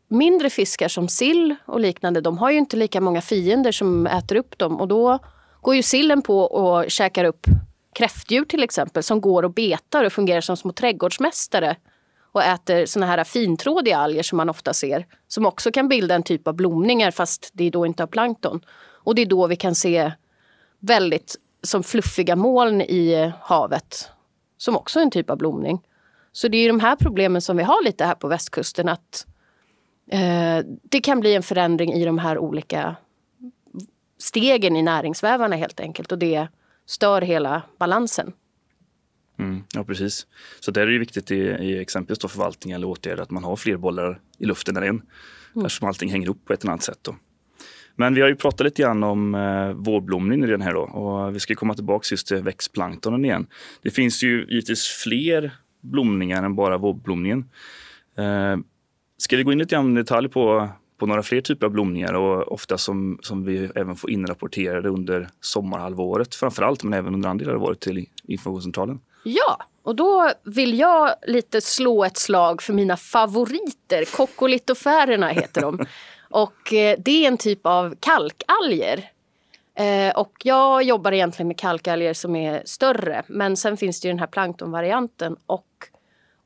mindre 0.08 0.50
fiskar 0.50 0.88
som 0.88 1.08
sill 1.08 1.54
och 1.66 1.80
liknande, 1.80 2.20
de 2.20 2.38
har 2.38 2.50
ju 2.50 2.58
inte 2.58 2.76
lika 2.76 3.00
många 3.00 3.20
fiender 3.20 3.72
som 3.72 4.06
äter 4.06 4.36
upp 4.36 4.58
dem. 4.58 4.80
Och 4.80 4.88
då 4.88 5.18
går 5.60 5.74
ju 5.74 5.82
sillen 5.82 6.22
på 6.22 6.40
och 6.40 6.90
käkar 6.90 7.24
upp 7.24 7.46
kräftdjur 7.94 8.44
till 8.44 8.62
exempel 8.62 9.02
som 9.02 9.20
går 9.20 9.42
och 9.42 9.52
betar 9.52 10.04
och 10.04 10.12
fungerar 10.12 10.40
som 10.40 10.56
små 10.56 10.72
trädgårdsmästare 10.72 11.76
och 12.34 12.42
äter 12.42 12.86
såna 12.86 13.06
här 13.06 13.24
fintrådiga 13.24 13.98
alger 13.98 14.22
som 14.22 14.36
man 14.36 14.50
ofta 14.50 14.72
ser. 14.74 15.06
Som 15.28 15.46
också 15.46 15.72
kan 15.72 15.88
bilda 15.88 16.14
en 16.14 16.22
typ 16.22 16.48
av 16.48 16.54
blomningar 16.54 17.10
fast 17.10 17.50
det 17.52 17.64
är 17.64 17.70
då 17.70 17.86
inte 17.86 18.02
av 18.02 18.06
plankton. 18.06 18.60
Och 18.76 19.14
det 19.14 19.22
är 19.22 19.26
då 19.26 19.46
vi 19.46 19.56
kan 19.56 19.74
se 19.74 20.12
väldigt 20.80 21.36
som 21.62 21.82
fluffiga 21.82 22.36
moln 22.36 22.80
i 22.80 23.32
havet. 23.40 24.10
Som 24.56 24.76
också 24.76 24.98
är 24.98 25.02
en 25.02 25.10
typ 25.10 25.30
av 25.30 25.38
blomning. 25.38 25.80
Så 26.32 26.48
det 26.48 26.56
är 26.56 26.68
de 26.68 26.80
här 26.80 26.96
problemen 26.96 27.42
som 27.42 27.56
vi 27.56 27.62
har 27.62 27.84
lite 27.84 28.04
här 28.04 28.14
på 28.14 28.28
västkusten. 28.28 28.88
Att 28.88 29.26
eh, 30.10 30.58
Det 30.82 31.00
kan 31.00 31.20
bli 31.20 31.34
en 31.34 31.42
förändring 31.42 31.92
i 31.92 32.04
de 32.04 32.18
här 32.18 32.38
olika 32.38 32.96
stegen 34.18 34.76
i 34.76 34.82
näringsvävarna 34.82 35.56
helt 35.56 35.80
enkelt. 35.80 36.12
Och 36.12 36.18
det 36.18 36.46
stör 36.86 37.22
hela 37.22 37.62
balansen. 37.78 38.32
Mm, 39.38 39.62
ja, 39.74 39.84
precis. 39.84 40.26
Så 40.60 40.70
där 40.70 40.82
är 40.82 40.92
det 40.92 40.98
viktigt 40.98 41.30
i, 41.30 41.36
i 41.36 41.78
exempelvis 41.78 42.18
då 42.18 42.28
förvaltning 42.28 42.72
eller 42.72 42.86
åtgärder 42.86 43.22
att 43.22 43.30
man 43.30 43.44
har 43.44 43.56
fler 43.56 43.76
bollar 43.76 44.20
i 44.38 44.44
luften 44.46 44.76
än 44.76 44.82
en. 44.82 44.88
Mm. 45.54 45.66
Eftersom 45.66 45.88
allting 45.88 46.10
hänger 46.10 46.26
ihop 46.26 46.44
på 46.44 46.52
ett 46.52 46.62
eller 46.62 46.72
annat 46.72 46.82
sätt. 46.82 46.98
Då. 47.02 47.16
Men 47.96 48.14
vi 48.14 48.20
har 48.20 48.28
ju 48.28 48.36
pratat 48.36 48.64
lite 48.64 48.82
grann 48.82 49.02
om 49.02 49.34
eh, 49.34 50.44
i 50.44 50.46
den 50.46 50.60
här 50.60 50.74
då 50.74 50.80
och 50.80 51.34
vi 51.34 51.40
ska 51.40 51.54
komma 51.54 51.74
tillbaka 51.74 52.06
just 52.10 52.26
till 52.26 52.42
växtplanktonen 52.42 53.24
igen. 53.24 53.46
Det 53.82 53.90
finns 53.90 54.22
ju 54.22 54.46
givetvis 54.48 54.86
fler 54.86 55.56
blomningar 55.80 56.42
än 56.42 56.54
bara 56.54 56.78
vårblomningen. 56.78 57.44
Eh, 58.18 58.56
ska 59.18 59.36
vi 59.36 59.42
gå 59.42 59.52
in 59.52 59.58
lite 59.58 59.74
grann 59.74 59.92
i 59.92 60.00
detalj 60.00 60.28
på, 60.28 60.68
på 60.98 61.06
några 61.06 61.22
fler 61.22 61.40
typer 61.40 61.66
av 61.66 61.72
blomningar 61.72 62.14
och 62.14 62.52
ofta 62.52 62.78
som, 62.78 63.18
som 63.22 63.44
vi 63.44 63.70
även 63.74 63.96
får 63.96 64.10
inrapporterade 64.10 64.88
under 64.88 65.28
sommarhalvåret 65.40 66.34
framför 66.34 66.76
men 66.82 66.92
även 66.92 67.14
under 67.14 67.28
andra 67.28 67.44
delar 67.44 67.56
av 67.56 67.62
året 67.62 67.80
till 67.80 68.06
informationscentralen. 68.24 69.00
Ja, 69.24 69.58
och 69.82 69.96
då 69.96 70.30
vill 70.42 70.78
jag 70.78 71.14
lite 71.22 71.60
slå 71.60 72.04
ett 72.04 72.16
slag 72.16 72.62
för 72.62 72.72
mina 72.72 72.96
favoriter. 72.96 74.16
Kokolitofärerna 74.16 75.28
heter 75.28 75.60
de. 75.60 75.86
och 76.30 76.72
eh, 76.72 76.98
det 76.98 77.24
är 77.24 77.28
en 77.28 77.38
typ 77.38 77.66
av 77.66 77.94
kalkalger. 78.00 79.10
Eh, 79.74 80.16
och 80.16 80.32
jag 80.42 80.82
jobbar 80.82 81.12
egentligen 81.12 81.48
med 81.48 81.58
kalkalger 81.58 82.14
som 82.14 82.36
är 82.36 82.62
större. 82.64 83.22
Men 83.26 83.56
sen 83.56 83.76
finns 83.76 84.00
det 84.00 84.08
ju 84.08 84.12
den 84.12 84.18
här 84.18 84.26
planktonvarianten. 84.26 85.36
Och 85.46 85.68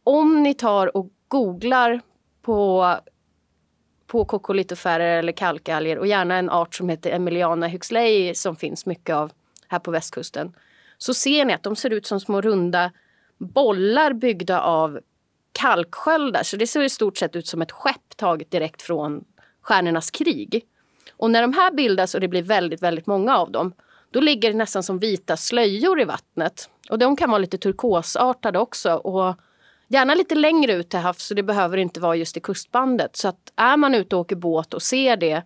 om 0.05 0.43
ni 0.43 0.55
tar 0.55 0.97
och 0.97 1.09
googlar 1.29 2.00
på 2.43 2.95
på 4.07 4.25
kokolitofärer 4.25 5.19
eller 5.19 5.33
kalkalger 5.33 5.99
och 5.99 6.07
gärna 6.07 6.37
en 6.37 6.50
art 6.50 6.75
som 6.75 6.88
heter 6.88 7.11
Emiliana 7.11 7.69
huxley 7.69 8.35
som 8.35 8.57
finns 8.57 8.87
mycket 8.87 9.17
av 9.17 9.33
här 9.69 9.79
på 9.79 9.91
västkusten 9.91 10.53
så 10.99 11.14
ser 11.14 11.45
ni 11.45 11.52
att 11.52 11.62
de 11.62 11.76
ser 11.76 11.90
ut 11.90 12.07
som 12.07 12.21
små 12.21 12.40
runda 12.40 12.93
bollar 13.38 14.12
byggda 14.12 14.61
av 14.61 15.00
kalksköldar. 15.52 16.43
Så 16.43 16.57
det 16.57 16.67
ser 16.67 16.83
i 16.83 16.88
stort 16.88 17.17
sett 17.17 17.37
ut 17.37 17.47
som 17.47 17.62
ett 17.62 17.73
skepp 17.73 18.17
taget 18.17 18.50
direkt 18.50 18.83
från 18.83 19.25
Stjärnornas 19.62 20.11
krig. 20.11 20.64
Och 21.17 21.31
när 21.31 21.43
de 21.43 21.52
här 21.52 21.71
bildas 21.71 22.14
och 22.14 22.21
det 22.21 22.28
blir 22.28 22.43
väldigt, 22.43 22.83
väldigt 22.83 23.07
många 23.07 23.37
av 23.37 23.50
dem, 23.50 23.73
då 24.11 24.21
ligger 24.21 24.52
det 24.52 24.59
nästan 24.59 24.83
som 24.83 24.99
vita 24.99 25.37
slöjor 25.37 26.00
i 26.00 26.05
vattnet. 26.05 26.71
Och 26.90 26.99
de 26.99 27.17
kan 27.17 27.31
vara 27.31 27.38
lite 27.38 27.59
turkosartade 27.59 28.59
också. 28.59 28.95
Och 28.95 29.37
gärna 29.88 30.14
lite 30.14 30.35
längre 30.35 30.73
ut 30.73 30.88
till 30.90 30.99
havs, 30.99 31.26
så 31.26 31.35
det 31.35 31.43
behöver 31.43 31.76
inte 31.76 32.00
vara 32.00 32.17
just 32.17 32.37
i 32.37 32.40
kustbandet. 32.40 33.17
Så 33.17 33.28
att 33.28 33.52
är 33.57 33.76
man 33.76 33.95
ute 33.95 34.17
och 34.17 34.21
åker 34.21 34.37
båt 34.37 34.75
och 34.75 34.83
ser 34.83 35.17
det 35.17 35.43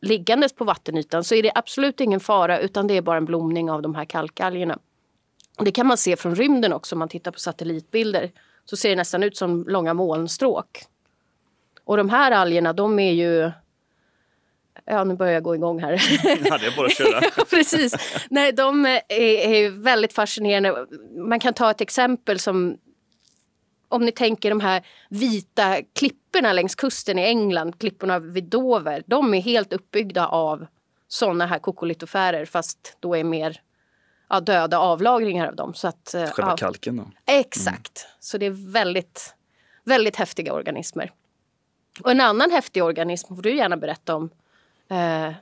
liggandes 0.00 0.52
på 0.52 0.64
vattenytan 0.64 1.24
så 1.24 1.34
är 1.34 1.42
det 1.42 1.52
absolut 1.54 2.00
ingen 2.00 2.20
fara 2.20 2.60
utan 2.60 2.86
det 2.86 2.96
är 2.96 3.02
bara 3.02 3.16
en 3.16 3.24
blomning 3.24 3.70
av 3.70 3.82
de 3.82 3.94
här 3.94 4.04
kalkalgerna. 4.04 4.78
Det 5.64 5.72
kan 5.72 5.86
man 5.86 5.96
se 5.96 6.16
från 6.16 6.34
rymden 6.34 6.72
också 6.72 6.94
om 6.94 6.98
man 6.98 7.08
tittar 7.08 7.30
på 7.30 7.38
satellitbilder. 7.38 8.30
Så 8.64 8.76
ser 8.76 8.88
det 8.88 8.96
nästan 8.96 9.22
ut 9.22 9.36
som 9.36 9.64
långa 9.68 9.94
molnstråk. 9.94 10.84
Och 11.84 11.96
de 11.96 12.10
här 12.10 12.30
algerna 12.30 12.72
de 12.72 12.98
är 12.98 13.12
ju 13.12 13.50
Ja, 14.84 15.04
nu 15.04 15.14
börjar 15.14 15.32
jag 15.32 15.42
gå 15.42 15.54
igång 15.54 15.80
här. 15.80 15.92
Ja, 16.44 16.58
det 16.58 16.66
är 16.66 16.76
bara 16.76 16.86
att 16.86 16.96
köra. 16.96 17.44
Precis. 17.50 17.94
Nej, 18.30 18.52
de 18.52 18.86
är, 18.86 19.02
är, 19.08 19.70
väldigt 19.70 20.12
fascinerande. 20.12 20.86
Man 21.16 21.40
kan 21.40 21.54
ta 21.54 21.70
ett 21.70 21.80
exempel 21.80 22.38
som 22.38 22.78
om 23.88 24.04
ni 24.04 24.12
tänker 24.12 24.50
de 24.50 24.60
här 24.60 24.86
vita 25.08 25.76
klipporna 25.94 26.52
längs 26.52 26.74
kusten 26.74 27.18
i 27.18 27.22
England, 27.22 27.78
klipporna 27.78 28.18
vid 28.18 28.44
Dover. 28.44 29.02
De 29.06 29.34
är 29.34 29.40
helt 29.40 29.72
uppbyggda 29.72 30.26
av 30.26 30.66
såna 31.08 31.46
här 31.46 31.58
kokolitofärer 31.58 32.44
fast 32.44 32.96
då 33.00 33.16
är 33.16 33.24
mer 33.24 33.60
ja, 34.30 34.40
döda 34.40 34.78
avlagringar 34.78 35.46
av 35.46 35.56
dem. 35.56 35.74
Så 35.74 35.88
att, 35.88 36.14
eh, 36.14 36.26
Själva 36.26 36.50
ja, 36.50 36.56
kalken 36.56 36.96
då? 36.96 37.10
Exakt. 37.26 38.04
Mm. 38.04 38.16
Så 38.20 38.38
det 38.38 38.46
är 38.46 38.72
väldigt, 38.72 39.34
väldigt 39.84 40.16
häftiga 40.16 40.52
organismer. 40.52 41.12
Och 42.04 42.10
en 42.10 42.20
annan 42.20 42.50
häftig 42.50 42.84
organism 42.84 43.34
får 43.34 43.42
du 43.42 43.56
gärna 43.56 43.76
berätta 43.76 44.16
om. 44.16 44.30
Eh, 44.90 45.32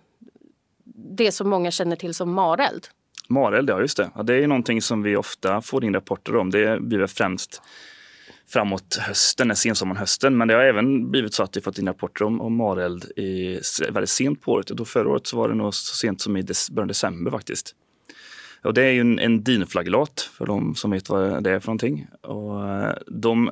det 0.94 1.32
som 1.32 1.48
många 1.48 1.70
känner 1.70 1.96
till 1.96 2.14
som 2.14 2.32
mareld. 2.32 2.86
Mareld, 3.28 3.70
ja 3.70 3.80
just 3.80 3.96
det. 3.96 4.10
Ja, 4.14 4.22
det 4.22 4.34
är 4.34 4.46
någonting 4.46 4.82
som 4.82 5.02
vi 5.02 5.16
ofta 5.16 5.60
får 5.60 5.84
in 5.84 5.94
rapporter 5.94 6.36
om. 6.36 6.50
Det 6.50 6.80
blir 6.80 7.06
främst 7.06 7.62
framåt 8.48 8.96
hösten, 9.00 9.56
sensommaren, 9.56 9.96
hösten. 9.96 10.36
Men 10.36 10.48
det 10.48 10.54
har 10.54 10.62
även 10.62 11.10
blivit 11.10 11.34
så 11.34 11.42
att 11.42 11.56
vi 11.56 11.60
fått 11.60 11.78
in 11.78 11.86
rapporter 11.86 12.24
om, 12.24 12.40
om 12.40 12.56
mareld 12.56 13.04
i, 13.04 13.60
väldigt 13.90 14.10
sent 14.10 14.42
på 14.42 14.52
året. 14.52 14.66
Då 14.66 14.84
förra 14.84 15.08
året 15.08 15.26
så 15.26 15.36
var 15.36 15.48
det 15.48 15.54
nog 15.54 15.74
så 15.74 15.96
sent 15.96 16.20
som 16.20 16.36
i 16.36 16.42
des, 16.42 16.70
början 16.70 16.88
december 16.88 17.30
faktiskt. 17.30 17.74
Och 18.62 18.74
det 18.74 18.82
är 18.82 18.90
ju 18.90 19.00
en, 19.00 19.18
en 19.18 19.44
dinflagellat 19.44 20.20
för 20.20 20.46
de 20.46 20.74
som 20.74 20.90
vet 20.90 21.08
vad 21.08 21.44
det 21.44 21.50
är 21.50 21.60
för 21.60 21.68
någonting. 21.68 22.06
Och 22.22 22.68
eh, 22.68 22.94
de 23.06 23.50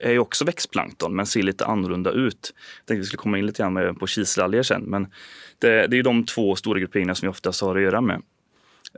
är 0.00 0.12
ju 0.12 0.18
också 0.18 0.44
växtplankton 0.44 1.16
men 1.16 1.26
ser 1.26 1.42
lite 1.42 1.66
annorlunda 1.66 2.10
ut. 2.10 2.54
Jag 2.80 2.86
tänkte 2.86 3.00
vi 3.00 3.04
skulle 3.04 3.22
komma 3.22 3.38
in 3.38 3.46
lite 3.46 3.62
grann 3.62 3.96
på 3.96 4.06
kiselalger 4.06 4.62
sen. 4.62 4.82
Men 4.82 5.06
det, 5.58 5.86
det 5.86 5.98
är 5.98 6.02
de 6.02 6.24
två 6.24 6.56
stora 6.56 6.80
grupperingarna 6.80 7.14
som 7.14 7.26
vi 7.26 7.30
oftast 7.30 7.60
har 7.60 7.76
att 7.76 7.82
göra 7.82 8.00
med. 8.00 8.22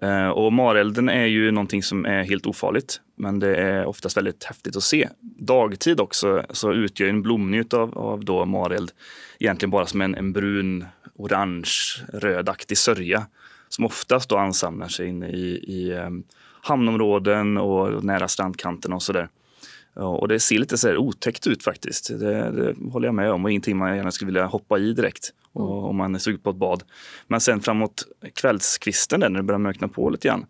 Eh, 0.03 0.29
och 0.29 0.53
marelden 0.53 1.09
är 1.09 1.27
ju 1.27 1.51
någonting 1.51 1.83
som 1.83 2.07
är 2.07 2.23
helt 2.25 2.47
ofarligt, 2.47 3.01
men 3.17 3.39
det 3.39 3.57
är 3.57 3.85
oftast 3.87 4.17
väldigt 4.17 4.45
häftigt 4.45 4.77
att 4.77 4.83
se. 4.83 5.09
Dagtid 5.21 6.01
också 6.01 6.45
så 6.51 6.73
utgör 6.73 7.09
en 7.09 7.23
blomning 7.23 7.65
av, 7.71 7.99
av 7.99 8.25
då 8.25 8.45
mareld 8.45 8.91
egentligen 9.39 9.71
bara 9.71 9.87
som 9.87 10.01
en, 10.01 10.15
en 10.15 10.33
brun, 10.33 10.85
orange, 11.15 11.71
rödaktig 12.13 12.79
sörja 12.79 13.27
som 13.69 13.85
oftast 13.85 14.29
då 14.29 14.37
ansamlar 14.37 14.89
sig 14.89 15.09
inne 15.09 15.29
i, 15.29 15.65
i 15.67 15.93
um, 15.93 16.25
hamnområden 16.63 17.59
och 17.59 18.05
nära 18.05 18.29
strandkanten 18.29 18.93
och 18.93 19.03
sådär. 19.03 19.29
Och 19.95 20.29
det 20.29 20.41
ser 20.41 20.59
lite 20.59 20.79
så 20.79 20.89
här 20.89 20.97
otäckt 20.97 21.47
ut 21.47 21.63
faktiskt. 21.63 22.09
Det, 22.09 22.51
det, 22.51 22.75
håller 22.93 23.09
jag 23.09 23.15
med 23.15 23.31
om 23.33 23.45
och 23.45 23.51
ingenting 23.51 23.77
man 23.77 23.97
gärna 23.97 24.11
skulle 24.11 24.27
vilja 24.27 24.47
hoppa 24.47 24.79
i 24.79 24.93
direkt 24.93 25.33
mm. 25.57 25.69
om 25.69 25.97
man 25.97 26.15
är 26.15 26.19
sugen 26.19 26.41
på 26.41 26.51
ett 26.51 26.57
bad. 26.57 26.83
Men 27.27 27.41
sen 27.41 27.61
framåt 27.61 28.05
kvällskvisten 28.35 29.21
där, 29.21 29.29
när 29.29 29.37
det 29.37 29.43
börjar 29.43 29.59
mörkna 29.59 29.89
på 29.89 30.11
lite 30.11 30.29
grann, 30.29 30.47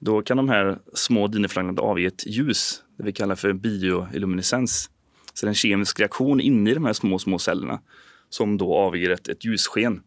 då 0.00 0.22
kan 0.22 0.36
de 0.36 0.48
här 0.48 0.78
små 0.94 1.26
dineflaggorna 1.26 1.82
avge 1.82 2.06
ett 2.06 2.26
ljus, 2.26 2.82
det 2.98 3.04
vi 3.04 3.12
kallar 3.12 3.34
för 3.34 3.52
bioluminescens. 3.52 4.90
Så 5.34 5.46
det 5.46 5.48
är 5.48 5.50
en 5.50 5.54
kemisk 5.54 6.00
reaktion 6.00 6.40
inne 6.40 6.70
i 6.70 6.74
de 6.74 6.84
här 6.84 6.92
små, 6.92 7.18
små 7.18 7.38
cellerna 7.38 7.80
som 8.28 8.58
då 8.58 8.74
avger 8.74 9.10
ett, 9.10 9.28
ett 9.28 9.44
ljussken. 9.44 10.02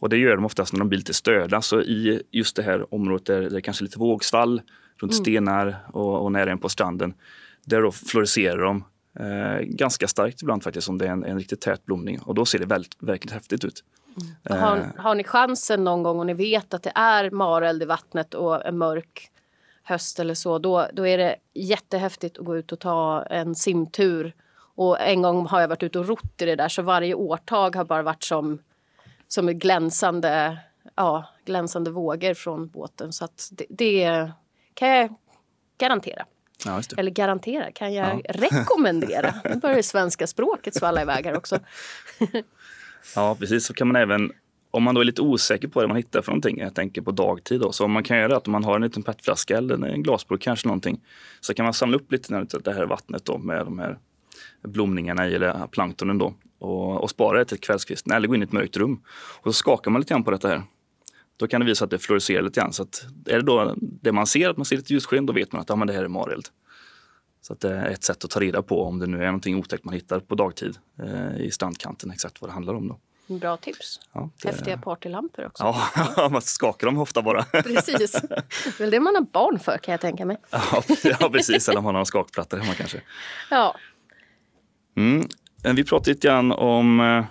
Och 0.00 0.08
det 0.08 0.16
gör 0.16 0.36
de 0.36 0.44
oftast 0.44 0.72
när 0.72 0.78
de 0.78 0.88
blir 0.88 0.98
lite 0.98 1.14
störda. 1.14 1.62
Så 1.62 1.80
i 1.80 2.22
just 2.30 2.56
det 2.56 2.62
här 2.62 2.94
området 2.94 3.26
där 3.26 3.40
det 3.40 3.56
är 3.56 3.60
kanske 3.60 3.84
lite 3.84 3.98
vågsvall, 3.98 4.62
runt 4.96 5.12
mm. 5.12 5.24
stenar 5.24 5.76
och, 5.92 6.22
och 6.22 6.32
nära 6.32 6.50
en 6.50 6.58
på 6.58 6.68
stranden, 6.68 7.14
där 7.64 7.82
då 7.82 7.92
fluorescerar 7.92 8.58
de 8.58 8.84
eh, 9.20 9.60
ganska 9.60 10.08
starkt 10.08 10.42
ibland 10.42 10.62
faktiskt 10.62 10.88
om 10.88 10.98
det 10.98 11.06
är 11.06 11.10
en, 11.10 11.24
en 11.24 11.38
riktigt 11.38 11.60
tät 11.60 11.84
blomning. 11.86 12.20
Och 12.20 12.34
då 12.34 12.44
ser 12.44 12.58
det 12.58 12.66
väldigt, 12.66 12.96
verkligt 12.98 13.32
häftigt 13.32 13.64
ut. 13.64 13.84
Mm. 14.46 14.62
Har, 14.62 14.92
har, 14.96 15.14
ni 15.14 15.24
chansen 15.24 15.84
någon 15.84 16.02
gång 16.02 16.18
och 16.18 16.26
ni 16.26 16.34
vet 16.34 16.74
att 16.74 16.82
det 16.82 16.92
är 16.94 17.30
mareld 17.30 17.82
i 17.82 17.86
vattnet 17.86 18.34
och 18.34 18.66
en 18.66 18.78
mörk 18.78 19.30
höst 19.82 20.20
eller 20.20 20.34
så, 20.34 20.58
då, 20.58 20.88
då 20.92 21.06
är 21.06 21.18
det 21.18 21.36
jättehäftigt 21.54 22.38
att 22.38 22.44
gå 22.44 22.56
ut 22.56 22.72
och 22.72 22.78
ta 22.78 23.22
en 23.22 23.54
simtur. 23.54 24.34
Och 24.74 25.00
en 25.00 25.22
gång 25.22 25.46
har 25.46 25.60
jag 25.60 25.68
varit 25.68 25.82
ute 25.82 25.98
och 25.98 26.08
rott 26.08 26.42
i 26.42 26.44
det 26.44 26.56
där 26.56 26.68
så 26.68 26.82
varje 26.82 27.14
årtag 27.14 27.76
har 27.76 27.84
bara 27.84 28.02
varit 28.02 28.22
som, 28.22 28.58
som 29.28 29.46
glänsande, 29.46 30.58
ja, 30.94 31.24
glänsande 31.44 31.90
vågor 31.90 32.34
från 32.34 32.68
båten. 32.68 33.12
Så 33.12 33.24
att 33.24 33.48
det, 33.52 33.66
det 33.68 34.30
kan 34.74 34.88
jag 34.88 35.14
garantera. 35.78 36.26
Ja, 36.64 36.82
Eller 36.96 37.10
garantera, 37.10 37.72
kan 37.72 37.94
jag 37.94 38.22
ja. 38.24 38.32
rekommendera? 38.34 39.34
Nu 39.44 39.56
börjar 39.56 39.82
svenska 39.82 40.26
språket 40.26 40.74
svalla 40.74 41.02
iväg 41.02 41.26
här 41.26 41.36
också. 41.36 41.58
ja, 43.14 43.36
precis. 43.38 43.66
Så 43.66 43.74
kan 43.74 43.86
man 43.86 43.96
även, 43.96 44.32
om 44.70 44.82
man 44.82 44.94
då 44.94 45.00
är 45.00 45.04
lite 45.04 45.22
osäker 45.22 45.68
på 45.68 45.82
det 45.82 45.88
man 45.88 45.96
hittar 45.96 46.22
för 46.22 46.30
någonting, 46.30 46.58
jag 46.58 46.74
tänker 46.74 47.02
på 47.02 47.10
dagtid 47.10 47.60
då, 47.60 47.72
så 47.72 47.84
om 47.84 47.92
man 47.92 48.02
kan 48.02 48.18
göra 48.18 48.36
att 48.36 48.46
man 48.46 48.64
har 48.64 48.76
en 48.76 48.82
liten 48.82 49.02
petflaska 49.02 49.58
eller 49.58 49.86
en 49.86 50.02
glasburk 50.02 50.42
kanske 50.42 50.68
någonting, 50.68 51.00
så 51.40 51.54
kan 51.54 51.64
man 51.64 51.74
samla 51.74 51.96
upp 51.96 52.12
lite 52.12 52.36
av 52.36 52.62
det 52.64 52.72
här 52.72 52.86
vattnet 52.86 53.24
då 53.24 53.38
med 53.38 53.66
de 53.66 53.78
här 53.78 53.98
blomningarna 54.62 55.28
i, 55.28 55.34
eller 55.34 55.66
planktonen 55.66 56.18
då, 56.18 56.34
och, 56.58 57.02
och 57.02 57.10
spara 57.10 57.38
det 57.38 57.44
till 57.44 57.58
kvällskvisten 57.58 58.12
eller 58.12 58.28
gå 58.28 58.34
in 58.34 58.42
i 58.42 58.44
ett 58.44 58.52
mörkt 58.52 58.76
rum. 58.76 59.02
Och 59.42 59.54
så 59.54 59.58
skakar 59.58 59.90
man 59.90 60.00
lite 60.00 60.14
grann 60.14 60.24
på 60.24 60.30
detta 60.30 60.48
här. 60.48 60.62
Då 61.36 61.46
kan 61.46 61.60
det 61.60 61.66
visa 61.66 61.84
att 61.84 61.90
det 61.90 61.98
fluorescerar 61.98 62.42
lite 62.42 62.60
grann. 62.60 62.72
Så 62.72 62.82
att 62.82 63.06
är 63.26 63.36
det 63.36 63.42
då 63.42 63.74
det 63.78 64.12
man 64.12 64.26
ser, 64.26 64.50
att 64.50 64.56
man 64.56 64.66
ser 64.66 64.76
lite 64.76 64.92
ljussken, 64.92 65.26
då 65.26 65.32
vet 65.32 65.52
man 65.52 65.60
att 65.60 65.68
ja, 65.68 65.76
men 65.76 65.86
det 65.86 65.94
här 65.94 66.04
är 66.04 66.08
mareld. 66.08 66.48
Så 67.40 67.52
att 67.52 67.60
det 67.60 67.70
är 67.70 67.90
ett 67.90 68.04
sätt 68.04 68.24
att 68.24 68.30
ta 68.30 68.40
reda 68.40 68.62
på 68.62 68.82
om 68.82 68.98
det 68.98 69.06
nu 69.06 69.22
är 69.22 69.26
någonting 69.26 69.56
otäckt 69.56 69.84
man 69.84 69.94
hittar 69.94 70.20
på 70.20 70.34
dagtid 70.34 70.78
eh, 71.02 71.40
i 71.40 71.50
strandkanten, 71.50 72.10
exakt 72.10 72.40
vad 72.40 72.50
det 72.50 72.54
handlar 72.54 72.74
om. 72.74 72.88
Då. 72.88 72.98
Bra 73.28 73.56
tips. 73.56 74.00
Ja, 74.12 74.30
det... 74.42 74.48
Häftiga 74.48 74.78
partylampor 74.78 75.46
också. 75.46 75.74
Ja, 76.16 76.28
man 76.32 76.42
skakar 76.42 76.86
dem 76.86 76.98
ofta 76.98 77.22
bara. 77.22 77.42
Precis. 77.52 78.12
Det 78.12 78.36
är 78.66 78.78
väl 78.78 78.90
det 78.90 79.00
man 79.00 79.14
har 79.14 79.22
barn 79.22 79.58
för 79.58 79.78
kan 79.78 79.92
jag 79.92 80.00
tänka 80.00 80.26
mig. 80.26 80.36
Ja, 80.50 80.82
ja 81.20 81.30
precis. 81.32 81.68
Eller 81.68 81.78
om 81.78 81.84
man 81.84 81.94
har 81.94 82.00
en 82.00 82.06
skakplatta 82.06 82.56
hemma 82.56 82.74
kanske. 82.74 83.02
Ja. 83.50 83.76
Mm. 84.96 85.28
Vi 85.62 85.84
pratade 85.84 86.10
lite 86.10 86.28
grann 86.28 86.52
om 86.52 87.00
eh, 87.00 87.24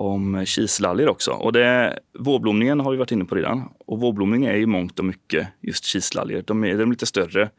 om 0.00 0.46
kiselalger 0.46 1.08
också. 1.08 1.30
Och 1.30 1.52
det, 1.52 1.98
vårblomningen 2.18 2.80
har 2.80 2.90
vi 2.90 2.96
varit 2.96 3.12
inne 3.12 3.24
på 3.24 3.34
redan. 3.34 3.68
Och 3.86 4.00
vårblomning 4.00 4.44
är 4.44 4.54
i 4.54 4.66
mångt 4.66 4.98
och 4.98 5.04
mycket 5.04 5.48
just 5.60 5.84
kiselalger. 5.84 6.44
De 6.46 6.64
är, 6.64 6.78
de 6.78 6.90
lite 6.90 7.06
större 7.06 7.50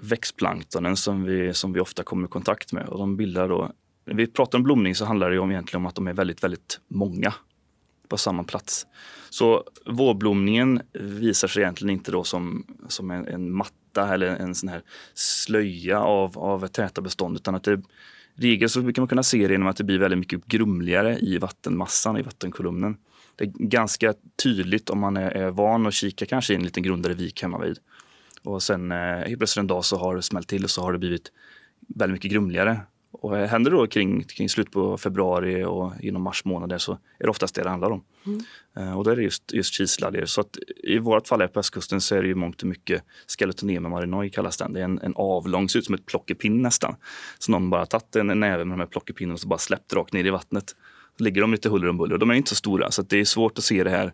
växtplanktonen 0.00 0.96
som 0.96 1.24
vi, 1.24 1.54
som 1.54 1.72
vi 1.72 1.80
ofta 1.80 2.02
kommer 2.02 2.28
i 2.28 2.30
kontakt 2.30 2.72
med. 2.72 2.88
Och 2.88 2.98
de 2.98 3.16
bildar 3.16 3.48
då, 3.48 3.72
när 4.04 4.14
vi 4.14 4.26
pratar 4.26 4.58
om 4.58 4.64
blomning 4.64 4.94
så 4.94 5.04
handlar 5.04 5.30
det 5.30 5.38
om 5.38 5.50
egentligen 5.50 5.82
om 5.82 5.86
att 5.86 5.94
de 5.94 6.06
är 6.06 6.12
väldigt, 6.12 6.44
väldigt 6.44 6.80
många 6.88 7.34
på 8.08 8.16
samma 8.16 8.44
plats. 8.44 8.86
Så 9.30 9.64
vårblomningen 9.86 10.82
visar 10.92 11.48
sig 11.48 11.62
egentligen 11.62 11.94
inte 11.94 12.12
då 12.12 12.24
som, 12.24 12.66
som 12.88 13.10
en, 13.10 13.26
en 13.26 13.52
matta 13.52 14.14
eller 14.14 14.26
en 14.26 14.54
sån 14.54 14.68
här 14.68 14.82
slöja 15.14 16.00
av, 16.00 16.38
av 16.38 16.66
täta 16.66 17.00
bestånd 17.00 17.36
utan 17.36 17.54
att 17.54 17.64
det 17.64 17.82
regel 18.40 18.68
så 18.68 18.82
brukar 18.82 19.02
man 19.02 19.08
kunna 19.08 19.22
se 19.22 19.46
det 19.46 19.54
genom 19.54 19.68
att 19.68 19.76
det 19.76 19.84
blir 19.84 19.98
väldigt 19.98 20.18
mycket 20.18 20.46
grumligare 20.46 21.18
i 21.18 21.38
vattenmassan, 21.38 22.16
i 22.16 22.22
vattenkolumnen. 22.22 22.96
Det 23.36 23.44
är 23.44 23.48
ganska 23.48 24.14
tydligt 24.42 24.90
om 24.90 24.98
man 24.98 25.16
är, 25.16 25.30
är 25.30 25.50
van 25.50 25.86
att 25.86 25.94
kika 25.94 26.26
kanske 26.26 26.52
i 26.52 26.56
en 26.56 26.62
liten 26.62 26.82
grundare 26.82 27.14
vik 27.14 27.42
hemma 27.42 27.58
vid. 27.58 27.78
Och 28.42 28.62
sen 28.62 28.92
eh, 28.92 28.98
helt 28.98 29.38
plötsligt 29.38 29.60
en 29.60 29.66
dag 29.66 29.84
så 29.84 29.96
har 29.96 30.16
det 30.16 30.22
smält 30.22 30.48
till 30.48 30.64
och 30.64 30.70
så 30.70 30.82
har 30.82 30.92
det 30.92 30.98
blivit 30.98 31.32
väldigt 31.88 32.12
mycket 32.12 32.30
grumligare. 32.30 32.80
Och 33.22 33.36
händer 33.36 33.70
det 33.70 33.76
då 33.76 33.86
kring, 33.86 34.22
kring 34.22 34.48
slut 34.48 34.70
på 34.70 34.98
februari 34.98 35.64
och 35.64 35.92
inom 36.00 36.22
mars 36.22 36.44
månader 36.44 36.78
så 36.78 36.92
är 36.92 37.24
det 37.24 37.30
oftast 37.30 37.54
det 37.54 37.62
det 37.62 37.70
handlar 37.70 37.90
om. 37.90 38.04
Mm. 38.26 38.40
Uh, 38.78 38.98
och 38.98 39.04
då 39.04 39.10
är 39.10 39.16
det 39.16 39.22
just, 39.22 39.52
just 39.52 39.74
kiselalger. 39.74 40.26
Så 40.26 40.40
att 40.40 40.58
i 40.82 40.98
vårt 40.98 41.28
fall 41.28 41.40
här 41.40 41.48
på 41.48 41.60
östkusten 41.60 42.00
så 42.00 42.14
är 42.14 42.22
det 42.22 42.28
ju 42.28 42.34
mångt 42.34 42.62
och 42.62 42.68
mycket 42.68 43.02
Skeletonema 43.38 43.88
marinoi 43.88 44.30
kallas 44.30 44.56
den. 44.56 44.72
Det 44.72 44.80
är 44.80 44.84
en, 44.84 44.98
en 44.98 45.12
avlång, 45.16 45.68
ser 45.68 45.78
ut 45.78 45.84
som 45.84 45.94
ett 45.94 46.06
plockepinn 46.06 46.62
nästan. 46.62 46.96
Så 47.38 47.52
någon 47.52 47.70
bara 47.70 47.86
tagit 47.86 48.16
en, 48.16 48.30
en 48.30 48.40
näve 48.40 48.64
med 48.64 48.78
de 48.78 48.80
här 48.80 48.86
plockepinnarna 48.86 49.34
och 49.34 49.40
så 49.40 49.48
bara 49.48 49.58
släppt 49.58 49.92
rakt 49.92 50.12
ner 50.12 50.24
i 50.24 50.30
vattnet. 50.30 50.76
Så 51.18 51.24
ligger 51.24 51.40
de 51.40 51.52
lite 51.52 51.68
huller 51.68 51.88
om 51.88 51.96
buller. 51.96 52.18
De 52.18 52.30
är 52.30 52.34
inte 52.34 52.50
så 52.50 52.56
stora 52.56 52.90
så 52.90 53.02
det 53.02 53.20
är 53.20 53.24
svårt 53.24 53.58
att 53.58 53.64
se 53.64 53.84
det 53.84 53.90
här 53.90 54.12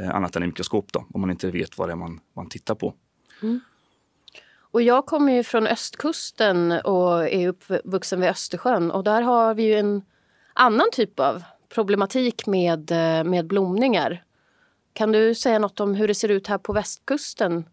eh, 0.00 0.10
annat 0.10 0.36
än 0.36 0.42
i 0.42 0.46
mikroskop 0.46 0.92
då, 0.92 1.06
om 1.14 1.20
man 1.20 1.30
inte 1.30 1.50
vet 1.50 1.78
vad 1.78 1.88
det 1.88 1.92
är 1.92 1.96
man, 1.96 2.20
man 2.36 2.48
tittar 2.48 2.74
på. 2.74 2.94
Mm. 3.42 3.60
Och 4.70 4.82
jag 4.82 5.06
kommer 5.06 5.32
ju 5.32 5.42
från 5.42 5.66
östkusten 5.66 6.72
och 6.72 7.28
är 7.28 7.48
uppvuxen 7.48 8.20
vid 8.20 8.30
Östersjön 8.30 8.90
och 8.90 9.04
där 9.04 9.22
har 9.22 9.54
vi 9.54 9.62
ju 9.62 9.74
en 9.74 10.02
annan 10.52 10.86
typ 10.92 11.20
av 11.20 11.42
problematik 11.68 12.46
med, 12.46 12.90
eh, 12.90 13.24
med 13.24 13.46
blomningar. 13.46 14.24
Kan 14.92 15.12
du 15.12 15.34
säga 15.34 15.58
något 15.58 15.80
om 15.80 15.94
hur 15.94 16.08
det 16.08 16.14
ser 16.14 16.28
ut 16.28 16.46
här 16.46 16.58
på 16.58 16.72
västkusten 16.72 17.64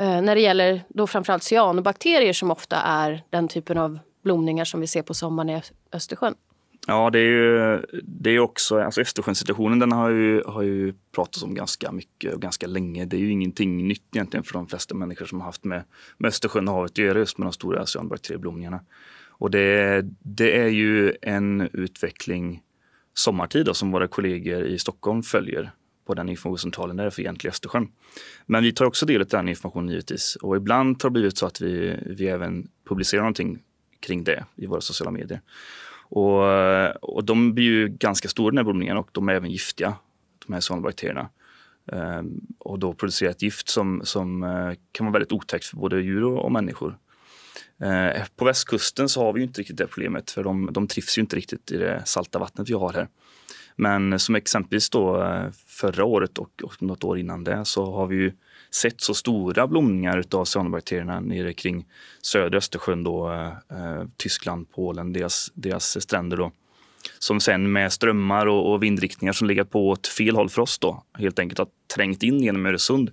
eh, 0.00 0.22
när 0.22 0.34
det 0.34 0.40
gäller 0.40 0.84
då 0.88 1.06
framförallt 1.06 1.42
cyanobakterier 1.42 2.32
som 2.32 2.50
ofta 2.50 2.76
är 2.76 3.24
den 3.30 3.48
typen 3.48 3.78
av 3.78 3.98
blomningar 4.22 4.64
som 4.64 4.80
vi 4.80 4.86
ser 4.86 5.02
på 5.02 5.14
sommaren 5.14 5.50
i 5.50 5.62
Östersjön? 5.92 6.34
Ja, 6.88 7.10
det 7.10 7.18
är 7.18 7.22
ju 7.22 7.82
det 8.02 8.30
är 8.30 8.38
också, 8.38 8.80
alltså 8.80 9.00
Östersjön-situationen 9.00 9.78
den 9.78 9.92
har 9.92 10.10
ju, 10.10 10.42
har 10.46 10.62
ju 10.62 10.94
pratats 11.14 11.42
om 11.42 11.54
ganska 11.54 11.92
mycket 11.92 12.34
och 12.34 12.42
ganska 12.42 12.66
länge. 12.66 13.04
Det 13.04 13.16
är 13.16 13.20
ju 13.20 13.30
ingenting 13.30 13.88
nytt 13.88 14.16
egentligen 14.16 14.44
för 14.44 14.52
de 14.52 14.66
flesta 14.66 14.94
människor 14.94 15.26
som 15.26 15.40
har 15.40 15.46
haft 15.46 15.64
med, 15.64 15.84
med 16.18 16.28
Östersjön 16.28 16.68
och 16.68 16.74
havet 16.74 16.90
att 16.90 16.98
göra 16.98 17.18
just 17.18 17.38
med 17.38 17.46
de 17.46 17.52
stora 17.52 17.82
oceanbakterieblomningarna. 17.82 18.80
Och 19.28 19.50
det, 19.50 20.02
det 20.22 20.58
är 20.58 20.68
ju 20.68 21.14
en 21.22 21.60
utveckling 21.72 22.62
sommartid 23.14 23.66
då, 23.66 23.74
som 23.74 23.90
våra 23.90 24.08
kollegor 24.08 24.64
i 24.64 24.78
Stockholm 24.78 25.22
följer 25.22 25.70
på 26.06 26.14
den 26.14 26.28
informationscentralen 26.28 26.96
där 26.96 27.10
för 27.10 27.22
egentligen 27.22 27.52
Östersjön. 27.52 27.88
Men 28.46 28.62
vi 28.62 28.72
tar 28.72 28.84
också 28.84 29.06
del 29.06 29.20
av 29.20 29.26
den 29.26 29.48
informationen 29.48 29.88
givetvis 29.88 30.36
och 30.36 30.56
ibland 30.56 31.02
har 31.02 31.10
det 31.10 31.12
blivit 31.12 31.38
så 31.38 31.46
att 31.46 31.60
vi, 31.60 31.96
vi 32.06 32.28
även 32.28 32.68
publicerar 32.88 33.22
någonting 33.22 33.62
kring 34.00 34.24
det 34.24 34.44
i 34.56 34.66
våra 34.66 34.80
sociala 34.80 35.10
medier. 35.10 35.40
Och, 36.08 37.14
och 37.14 37.24
de 37.24 37.54
blir 37.54 37.64
ju 37.64 37.88
ganska 37.88 38.28
stora 38.28 38.50
den 38.50 38.58
här 38.58 38.64
blomningen 38.64 38.96
och 38.96 39.08
de 39.12 39.28
är 39.28 39.32
även 39.32 39.50
giftiga, 39.50 39.94
de 40.46 40.52
här 40.52 40.60
cyanobakterierna. 40.60 41.28
Um, 41.92 41.98
ehm, 41.98 42.40
och 42.58 42.78
då 42.78 42.94
producerar 42.94 43.30
ett 43.30 43.42
gift 43.42 43.68
som, 43.68 44.00
som 44.04 44.42
uh, 44.42 44.74
kan 44.92 45.06
vara 45.06 45.12
väldigt 45.12 45.32
otäckt 45.32 45.64
för 45.64 45.76
både 45.76 46.00
djur 46.00 46.24
och, 46.24 46.44
och 46.44 46.52
människor. 46.52 46.98
Uh, 47.82 48.24
på 48.36 48.44
västkusten 48.44 49.08
så 49.08 49.24
har 49.24 49.32
vi 49.32 49.42
inte 49.42 49.60
riktigt 49.60 49.76
det 49.76 49.86
problemet 49.86 50.30
för 50.30 50.44
de, 50.44 50.72
de 50.72 50.88
trivs 50.88 51.18
ju 51.18 51.22
inte 51.22 51.36
riktigt 51.36 51.72
i 51.72 51.76
det 51.76 52.02
salta 52.04 52.38
vattnet 52.38 52.70
vi 52.70 52.74
har 52.74 52.92
här. 52.92 53.08
Men 53.76 54.18
som 54.18 54.34
exempelvis 54.34 54.90
då 54.90 55.22
uh, 55.22 55.50
förra 55.66 56.04
året 56.04 56.38
och, 56.38 56.62
och 56.62 56.82
något 56.82 57.04
år 57.04 57.18
innan 57.18 57.44
det 57.44 57.64
så 57.64 57.92
har 57.92 58.06
vi 58.06 58.16
ju 58.16 58.32
sett 58.70 59.00
så 59.00 59.14
stora 59.14 59.66
blomningar 59.66 60.24
av 60.32 60.44
cyanobakterierna 60.44 61.20
nere 61.20 61.52
kring 61.52 61.86
södra 62.22 62.58
Östersjön, 62.58 63.04
då, 63.04 63.32
eh, 63.32 63.46
eh, 63.48 64.04
Tyskland, 64.16 64.70
Polen, 64.70 65.12
deras, 65.12 65.50
deras 65.54 66.02
stränder. 66.02 66.36
Då. 66.36 66.52
Som 67.18 67.40
sen 67.40 67.72
med 67.72 67.92
strömmar 67.92 68.46
och, 68.46 68.72
och 68.72 68.82
vindriktningar 68.82 69.32
som 69.32 69.48
legat 69.48 69.70
på 69.70 69.88
åt 69.88 70.06
fel 70.06 70.36
håll 70.36 70.48
för 70.48 70.62
oss 70.62 70.78
då, 70.78 71.02
helt 71.18 71.38
enkelt 71.38 71.58
har 71.58 71.68
trängt 71.94 72.22
in 72.22 72.40
genom 72.40 72.66
Öresund. 72.66 73.10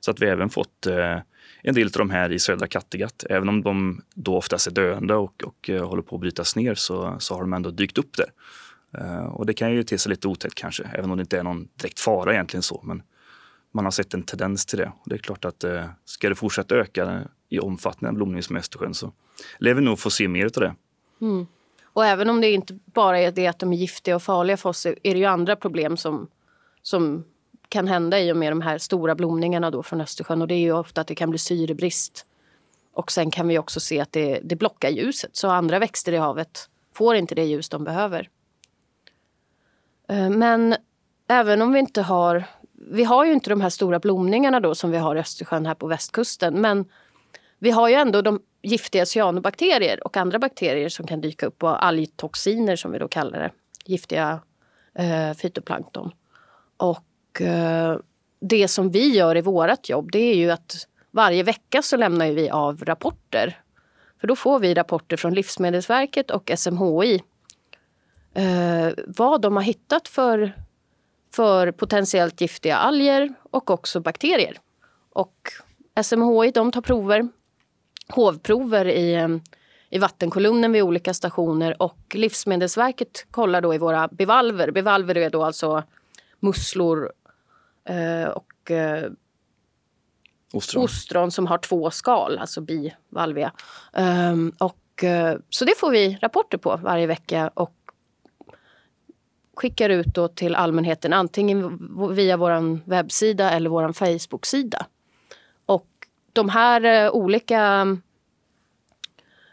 Så 0.00 0.10
att 0.10 0.22
vi 0.22 0.26
även 0.26 0.50
fått 0.50 0.86
eh, 0.86 1.18
en 1.62 1.74
del 1.74 1.86
av 1.86 1.92
de 1.92 2.10
här 2.10 2.32
i 2.32 2.38
södra 2.38 2.66
Kattegatt. 2.66 3.24
Även 3.30 3.48
om 3.48 3.62
de 3.62 4.02
då 4.14 4.36
oftast 4.36 4.66
är 4.66 4.70
döende 4.70 5.14
och, 5.14 5.42
och 5.44 5.70
och 5.70 5.88
håller 5.88 6.02
på 6.02 6.14
att 6.14 6.20
brytas 6.20 6.56
ner 6.56 6.74
så, 6.74 7.16
så 7.18 7.34
har 7.34 7.40
de 7.40 7.52
ändå 7.52 7.70
dykt 7.70 7.98
upp 7.98 8.16
där. 8.16 8.30
Uh, 8.98 9.26
och 9.26 9.46
det 9.46 9.54
kan 9.54 9.72
ju 9.72 9.82
te 9.82 9.98
sig 9.98 10.10
lite 10.10 10.28
otäckt 10.28 10.54
kanske, 10.54 10.84
även 10.92 11.10
om 11.10 11.16
det 11.16 11.20
inte 11.20 11.38
är 11.38 11.42
någon 11.42 11.68
direkt 11.76 12.00
fara 12.00 12.32
egentligen 12.32 12.62
så. 12.62 12.80
Men 12.84 13.02
man 13.72 13.84
har 13.84 13.90
sett 13.90 14.14
en 14.14 14.22
tendens 14.22 14.66
till 14.66 14.78
det. 14.78 14.92
Och 15.00 15.08
det 15.08 15.14
är 15.14 15.18
klart 15.18 15.44
att 15.44 15.64
eh, 15.64 15.84
ska 16.04 16.28
det 16.28 16.34
fortsätta 16.34 16.74
öka 16.74 17.22
i 17.48 17.58
omfattning, 17.58 18.14
blomningen 18.14 18.56
i 18.56 18.58
Östersjön, 18.58 18.94
så 18.94 19.12
lär 19.58 19.74
vi 19.74 19.80
nog 19.80 19.98
få 19.98 20.10
se 20.10 20.28
mer 20.28 20.44
av 20.44 20.50
det. 20.50 20.74
Mm. 21.20 21.46
Och 21.82 22.06
även 22.06 22.30
om 22.30 22.40
det 22.40 22.50
inte 22.50 22.78
bara 22.84 23.18
är 23.18 23.32
det 23.32 23.46
att 23.46 23.58
de 23.58 23.72
är 23.72 23.76
giftiga 23.76 24.16
och 24.16 24.22
farliga 24.22 24.56
för 24.56 24.68
oss 24.68 24.86
är 24.86 24.96
det 25.02 25.18
ju 25.18 25.24
andra 25.24 25.56
problem 25.56 25.96
som, 25.96 26.28
som 26.82 27.24
kan 27.68 27.88
hända 27.88 28.20
i 28.20 28.32
och 28.32 28.36
med 28.36 28.52
de 28.52 28.60
här 28.60 28.78
stora 28.78 29.14
blomningarna 29.14 29.70
då 29.70 29.82
från 29.82 30.00
Östersjön. 30.00 30.42
Och 30.42 30.48
det 30.48 30.54
är 30.54 30.58
ju 30.58 30.72
ofta 30.72 31.00
att 31.00 31.06
det 31.06 31.14
kan 31.14 31.30
bli 31.30 31.38
syrebrist. 31.38 32.26
Och 32.92 33.12
sen 33.12 33.30
kan 33.30 33.48
vi 33.48 33.58
också 33.58 33.80
se 33.80 34.00
att 34.00 34.12
det, 34.12 34.40
det 34.44 34.56
blockar 34.56 34.90
ljuset 34.90 35.36
så 35.36 35.48
andra 35.48 35.78
växter 35.78 36.12
i 36.12 36.16
havet 36.16 36.70
får 36.94 37.16
inte 37.16 37.34
det 37.34 37.44
ljus 37.44 37.68
de 37.68 37.84
behöver. 37.84 38.28
Eh, 40.08 40.30
men 40.30 40.76
även 41.28 41.62
om 41.62 41.72
vi 41.72 41.78
inte 41.78 42.02
har... 42.02 42.44
Vi 42.90 43.04
har 43.04 43.24
ju 43.24 43.32
inte 43.32 43.50
de 43.50 43.60
här 43.60 43.70
stora 43.70 43.98
blomningarna 43.98 44.60
då 44.60 44.74
som 44.74 44.90
vi 44.90 44.98
har 44.98 45.16
i 45.16 45.18
Östersjön 45.18 45.66
här 45.66 45.74
på 45.74 45.86
västkusten. 45.86 46.60
Men 46.60 46.84
vi 47.58 47.70
har 47.70 47.88
ju 47.88 47.94
ändå 47.94 48.22
de 48.22 48.40
giftiga 48.62 49.06
cyanobakterier 49.06 50.06
och 50.06 50.16
andra 50.16 50.38
bakterier 50.38 50.88
som 50.88 51.06
kan 51.06 51.20
dyka 51.20 51.46
upp 51.46 51.62
och 51.62 51.84
algtoxiner 51.84 52.76
som 52.76 52.92
vi 52.92 52.98
då 52.98 53.08
kallar 53.08 53.38
det. 53.38 53.50
Giftiga 53.84 54.40
eh, 54.94 55.34
fytoplankton. 55.34 56.10
Och 56.76 57.04
Eh, 57.40 57.96
det 58.40 58.68
som 58.68 58.90
vi 58.90 59.08
gör 59.08 59.36
i 59.36 59.40
vårt 59.40 59.88
jobb 59.88 60.12
det 60.12 60.18
är 60.18 60.34
ju 60.34 60.50
att 60.50 60.86
varje 61.10 61.42
vecka 61.42 61.82
så 61.82 61.96
lämnar 61.96 62.30
vi 62.30 62.50
av 62.50 62.84
rapporter. 62.84 63.60
För 64.20 64.26
då 64.28 64.36
får 64.36 64.58
vi 64.58 64.74
rapporter 64.74 65.16
från 65.16 65.34
Livsmedelsverket 65.34 66.30
och 66.30 66.50
SMHI. 66.56 67.22
Eh, 68.34 68.88
vad 69.06 69.40
de 69.40 69.56
har 69.56 69.62
hittat 69.62 70.08
för, 70.08 70.52
för 71.34 71.70
potentiellt 71.72 72.40
giftiga 72.40 72.76
alger 72.76 73.34
och 73.50 73.70
också 73.70 74.00
bakterier. 74.00 74.58
Och 75.10 75.52
SMHI 76.02 76.50
de 76.50 76.72
tar 76.72 76.80
prover, 76.80 77.28
hovprover 78.08 78.88
i, 78.88 79.14
eh, 79.14 79.28
i 79.90 79.98
vattenkolumnen 79.98 80.72
vid 80.72 80.82
olika 80.82 81.14
stationer 81.14 81.82
och 81.82 81.98
Livsmedelsverket 82.14 83.26
kollar 83.30 83.60
då 83.60 83.74
i 83.74 83.78
våra 83.78 84.08
bivalver. 84.08 84.70
Bivalver 84.70 85.16
är 85.16 85.30
då 85.30 85.44
alltså 85.44 85.82
musslor 86.40 87.12
Eh, 87.88 88.28
och 88.28 88.70
eh, 88.70 89.10
ostron. 90.52 90.84
ostron. 90.84 91.30
som 91.30 91.46
har 91.46 91.58
två 91.58 91.90
skal, 91.90 92.38
alltså 92.38 92.60
bivalvia. 92.60 93.52
Um, 93.92 94.52
och, 94.58 95.04
uh, 95.04 95.38
så 95.48 95.64
det 95.64 95.78
får 95.78 95.90
vi 95.90 96.18
rapporter 96.22 96.58
på 96.58 96.76
varje 96.76 97.06
vecka 97.06 97.50
och 97.54 97.74
skickar 99.58 99.90
ut 99.90 100.06
då 100.06 100.28
till 100.28 100.54
allmänheten 100.54 101.12
antingen 101.12 101.78
via 102.14 102.36
vår 102.36 102.88
webbsida 102.90 103.50
eller 103.50 103.70
vår 103.70 103.92
Facebook-sida. 103.92 104.86
Och 105.66 105.86
de 106.32 106.48
här 106.48 106.84
eh, 106.84 107.10
olika 107.10 107.86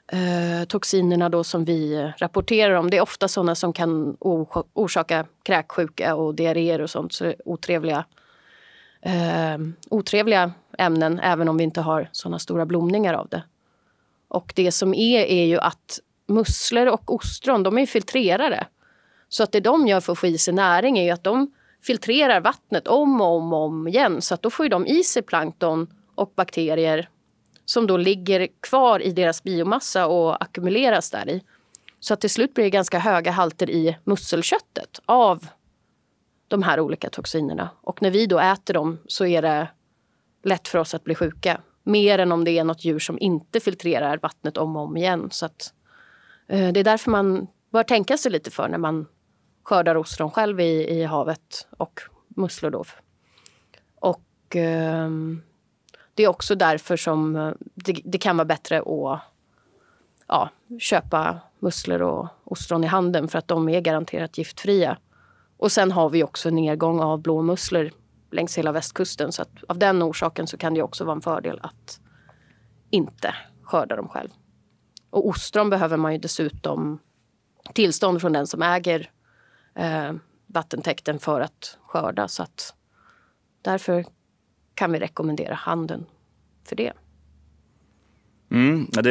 eh, 0.08 0.68
toxinerna 0.68 1.30
då 1.30 1.44
som 1.44 1.66
vi 1.66 2.12
rapporterar 2.18 2.74
om 2.76 2.90
det 2.90 2.98
är 2.98 3.02
ofta 3.02 3.28
sådana 3.28 3.56
som 3.56 3.74
kan 3.74 4.18
orsaka 4.74 5.26
kräksjuka 5.44 6.16
och 6.16 6.36
diarréer 6.36 6.82
och 6.82 6.90
sånt, 6.90 7.14
så 7.14 7.24
det 7.24 7.30
är 7.30 7.48
otrevliga 7.48 8.06
eh, 9.02 9.58
otrevliga 9.90 10.52
ämnen 10.78 11.20
även 11.20 11.50
om 11.50 11.58
vi 11.58 11.64
inte 11.64 11.82
har 11.82 12.10
såna 12.12 12.40
stora 12.40 12.66
blomningar 12.66 13.14
av 13.14 13.28
det. 13.30 13.44
Och 14.28 14.54
det 14.56 14.72
som 14.72 14.94
är, 14.94 15.26
är 15.26 15.46
ju 15.46 15.60
att 15.60 16.00
musslor 16.28 16.88
och 16.88 17.14
ostron, 17.14 17.64
de 17.64 17.78
är 17.78 17.86
filtrerade. 17.86 18.68
Så 19.36 19.44
att 19.44 19.52
det 19.52 19.60
de 19.60 19.88
gör 19.88 20.00
för 20.00 20.12
att 20.12 20.20
få 20.20 20.28
i 20.28 20.38
sig 20.38 20.54
näring 20.54 20.98
är 20.98 21.04
ju 21.04 21.10
att 21.10 21.24
de 21.24 21.52
filtrerar 21.84 22.42
vattnet 22.42 22.88
om 22.88 23.22
och 23.22 23.28
om 23.28 23.54
och 23.54 23.60
om 23.60 23.88
igen. 23.88 24.22
Så 24.22 24.34
att 24.34 24.42
då 24.42 24.50
får 24.50 24.70
de 24.70 24.88
i 24.88 25.04
sig 25.04 25.22
plankton 25.22 25.88
och 26.16 26.34
bakterier 26.36 27.10
som 27.66 27.88
då 27.88 27.98
ligger 27.98 28.48
kvar 28.60 29.00
i 29.00 29.12
deras 29.12 29.44
biomassa 29.44 30.08
och 30.08 30.44
ackumuleras 30.44 31.12
där 31.12 31.30
i. 31.30 31.42
Så 32.00 32.14
att 32.14 32.22
till 32.22 32.30
slut 32.30 32.54
blir 32.54 32.64
det 32.64 32.70
ganska 32.70 33.00
höga 33.00 33.32
halter 33.32 33.70
i 33.70 33.98
musselköttet 34.04 35.00
av 35.06 35.48
de 36.48 36.64
här 36.64 36.80
olika 36.80 37.10
toxinerna. 37.10 37.70
Och 37.82 38.02
när 38.02 38.12
vi 38.12 38.26
då 38.26 38.40
äter 38.40 38.74
dem 38.74 39.00
så 39.08 39.26
är 39.26 39.42
det 39.42 39.68
lätt 40.44 40.68
för 40.68 40.80
oss 40.80 40.94
att 40.94 41.04
bli 41.04 41.16
sjuka. 41.16 41.62
Mer 41.84 42.20
än 42.20 42.32
om 42.32 42.44
det 42.44 42.52
är 42.52 42.64
något 42.64 42.86
djur 42.86 43.00
som 43.00 43.20
inte 43.20 43.60
filtrerar 43.60 44.18
vattnet 44.18 44.58
om 44.58 44.76
och 44.76 44.84
om 44.84 44.98
igen. 44.98 45.28
Så 45.32 45.46
att, 45.46 45.74
eh, 46.48 46.72
det 46.72 46.80
är 46.80 46.84
därför 46.84 47.12
man 47.12 47.48
bör 47.72 47.84
tänka 47.84 48.18
sig 48.18 48.32
lite 48.32 48.52
för 48.52 48.68
när 48.68 48.78
man 48.78 49.06
skördar 49.66 49.96
ostron 49.96 50.32
själv 50.32 50.60
i, 50.60 51.00
i 51.00 51.04
havet 51.04 51.68
och 51.78 52.02
musslor. 52.28 52.72
Då. 52.72 52.84
Och 53.96 54.56
eh, 54.56 55.10
det 56.14 56.24
är 56.24 56.28
också 56.28 56.56
därför 56.56 56.98
som 56.98 57.36
eh, 57.36 57.52
det, 57.76 58.02
det 58.06 58.18
kan 58.18 58.38
vara 58.38 58.46
bättre 58.46 58.80
att 58.80 59.22
ja, 60.28 60.50
köpa 60.80 61.40
musslor 61.60 62.02
och 62.02 62.28
ostron 62.44 62.84
i 62.84 62.88
handeln 62.88 63.28
för 63.28 63.40
att 63.40 63.48
de 63.48 63.70
är 63.70 63.82
garanterat 63.82 64.38
giftfria. 64.38 64.98
Och 65.58 65.72
sen 65.72 65.92
har 65.92 66.10
vi 66.10 66.24
också 66.24 66.50
nedgång 66.50 67.00
av 67.00 67.22
blåmusslor 67.22 67.92
längs 68.32 68.58
hela 68.58 68.72
västkusten. 68.72 69.32
Så 69.32 69.42
att 69.42 69.64
av 69.68 69.78
den 69.78 70.04
orsaken 70.04 70.48
så 70.48 70.58
kan 70.58 70.74
det 70.74 70.82
också 70.82 71.04
vara 71.04 71.16
en 71.16 71.22
fördel 71.22 71.60
att 71.64 72.00
inte 72.90 73.36
skörda 73.64 73.96
dem 73.96 74.08
själv. 74.08 74.30
Och 75.10 75.28
ostron 75.28 75.70
behöver 75.70 75.98
man 75.98 76.14
ju 76.14 76.18
dessutom 76.18 77.00
tillstånd 77.74 78.22
från 78.22 78.34
den 78.34 78.48
som 78.48 78.62
äger 78.62 79.12
eh, 79.76 80.14
vattentäkten 80.48 81.20
för 81.20 81.42
att 81.42 81.78
skörda. 81.86 82.28
Så 82.28 82.44
att 82.44 82.74
därför 83.62 84.06
kan 84.74 84.92
vi 84.92 85.00
rekommendera 85.00 85.56
handeln 85.56 86.06
för 86.64 86.76
det. 86.76 86.94
Mm, 88.52 88.88
det, 88.92 89.02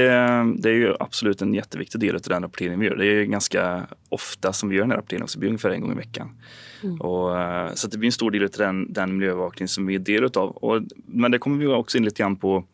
det, 0.58 0.68
är 0.68 0.74
ju 0.74 0.94
absolut 1.00 1.42
en 1.42 1.54
jätteviktig 1.54 2.00
del 2.00 2.14
av 2.14 2.20
den 2.20 2.42
rapporteringen 2.42 2.80
vi 2.80 2.86
gör. 2.86 2.96
Det 2.96 3.06
är 3.06 3.24
ganska 3.24 3.86
ofta 4.08 4.52
som 4.52 4.68
vi 4.68 4.76
gör 4.76 4.82
den 4.82 4.90
här 4.90 4.96
rapporteringen 4.96 5.24
också, 5.24 5.40
ungefär 5.40 5.70
en 5.70 5.80
gång 5.80 5.92
i 5.92 5.94
veckan. 5.94 6.40
Mm. 6.82 7.00
Och, 7.00 7.40
eh, 7.40 7.74
så 7.74 7.88
det 7.88 7.98
blir 7.98 8.08
en 8.08 8.12
stor 8.12 8.30
del 8.30 8.44
av 8.44 8.50
den, 8.50 8.92
den 8.92 9.16
miljöövervakning 9.16 9.68
som 9.68 9.86
vi 9.86 9.94
är 9.94 9.98
del 9.98 10.24
av. 10.24 10.86
men 10.94 11.30
det 11.30 11.38
kommer 11.38 11.58
vi 11.58 11.66
också 11.66 11.98
in 11.98 12.04
lite 12.04 12.22
grann 12.22 12.36
på, 12.36 12.64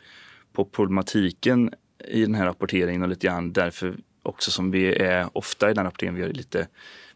på 0.52 0.64
problematiken 0.64 1.70
i 2.08 2.22
den 2.22 2.34
här 2.34 2.44
rapporteringen 2.44 3.02
och 3.02 3.08
lite 3.08 3.26
grann 3.26 3.52
därför 3.52 3.96
också 4.22 4.50
som 4.50 4.70
vi 4.70 4.94
är 4.94 5.38
ofta 5.38 5.70
i 5.70 5.74
den 5.74 5.84
rapporteringen 5.84 6.14
vi 6.14 6.26
gör 6.26 6.32
lite 6.32 6.68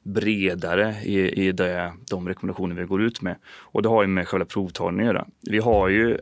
bredare 0.05 0.95
i, 1.03 1.47
i 1.47 1.53
det, 1.53 1.93
de 2.11 2.29
rekommendationer 2.29 2.77
vi 2.77 2.85
går 2.85 3.03
ut 3.03 3.23
med. 3.23 3.37
Och 3.47 3.83
det 3.83 3.89
har 3.89 4.03
ju 4.03 4.09
med 4.09 4.29
själva 4.29 4.47
provtagningen 4.47 5.09
att 5.09 5.15
göra. 5.15 5.27
Vi 5.41 5.59
har 5.59 5.89
ju 5.89 6.19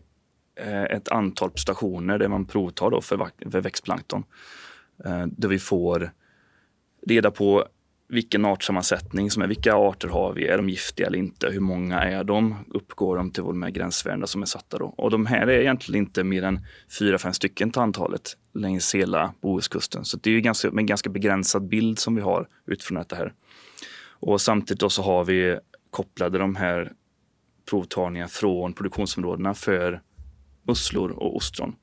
eh, 0.57 0.83
ett 0.83 1.09
antal 1.09 1.51
stationer 1.55 2.19
där 2.19 2.29
man 2.29 2.45
provtar 2.45 2.91
då 2.91 3.01
för, 3.01 3.29
för 3.51 3.61
växtplankton. 3.61 4.25
Eh, 5.05 5.27
där 5.27 5.49
vi 5.49 5.59
får 5.59 6.11
reda 7.07 7.31
på 7.31 7.67
vilken 8.13 8.45
artsammansättning 8.45 9.31
som 9.31 9.43
är, 9.43 9.47
vilka 9.47 9.75
arter 9.75 10.09
har 10.09 10.33
vi, 10.33 10.47
är 10.47 10.57
de 10.57 10.69
giftiga 10.69 11.07
eller 11.07 11.19
inte, 11.19 11.51
hur 11.51 11.61
många 11.61 12.01
är 12.01 12.25
de, 12.25 12.57
uppgår 12.69 13.17
de 13.17 13.31
till 13.31 13.43
de 13.43 13.63
här 13.63 13.71
gränsvärdena 13.71 14.27
som 14.27 14.43
är 14.43 14.47
satta 14.47 14.79
då? 14.79 14.95
Och 14.97 15.11
de 15.11 15.27
här 15.27 15.47
är 15.47 15.61
egentligen 15.61 16.07
inte 16.07 16.25
mer 16.25 16.43
än 16.43 16.61
fyra, 16.99 17.19
fem 17.19 17.33
stycken 17.33 17.71
till 17.71 17.81
antalet 17.81 18.37
längs 18.55 18.95
hela 18.95 19.35
Bohuskusten. 19.41 20.05
Så 20.05 20.17
det 20.17 20.31
är 20.31 20.35
ju 20.35 20.41
ganska, 20.41 20.69
en 20.69 20.87
ganska 20.87 21.11
begränsad 21.11 21.69
bild 21.69 21.99
som 21.99 22.15
vi 22.15 22.21
har 22.21 22.49
utifrån 22.67 23.05
det 23.09 23.17
här. 23.17 23.33
Och 24.23 24.41
samtidigt 24.41 24.81
då 24.81 24.91
så 24.91 25.03
har 25.03 25.25
vi 25.25 25.59
kopplade 25.91 26.39
de 26.39 26.57
här 26.57 26.93
provtagningarna 27.71 28.29
från 28.29 28.73
produktionsområdena 28.73 29.55
för 29.55 30.03
musslor 30.63 31.11
och 31.11 31.37
ostron. 31.37 31.77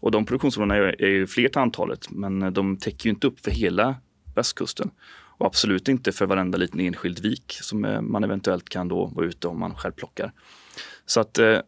Och 0.00 0.10
de 0.10 0.26
produktionsområdena 0.26 0.76
är, 0.76 1.06
ju 1.06 1.26
fler 1.26 1.48
till 1.48 1.58
antalet, 1.58 2.10
men 2.10 2.54
de 2.54 2.76
täcker 2.76 3.06
ju 3.06 3.10
inte 3.10 3.26
upp 3.26 3.40
för 3.40 3.50
hela 3.50 3.94
västkusten. 4.34 4.90
Och 5.38 5.46
absolut 5.46 5.88
inte 5.88 6.12
för 6.12 6.26
varenda 6.26 6.58
liten 6.58 6.80
enskild 6.80 7.18
vik 7.18 7.58
som 7.60 7.84
eh, 7.84 8.00
man 8.00 8.24
eventuellt 8.24 8.68
kan 8.68 8.88
då 8.88 9.06
vara 9.06 9.26
ute 9.26 9.48
om 9.48 9.60
man 9.60 9.74
själv 9.74 9.92
plockar. 9.92 10.32
Så 11.06 11.20
att 11.20 11.38
eh, 11.38 11.58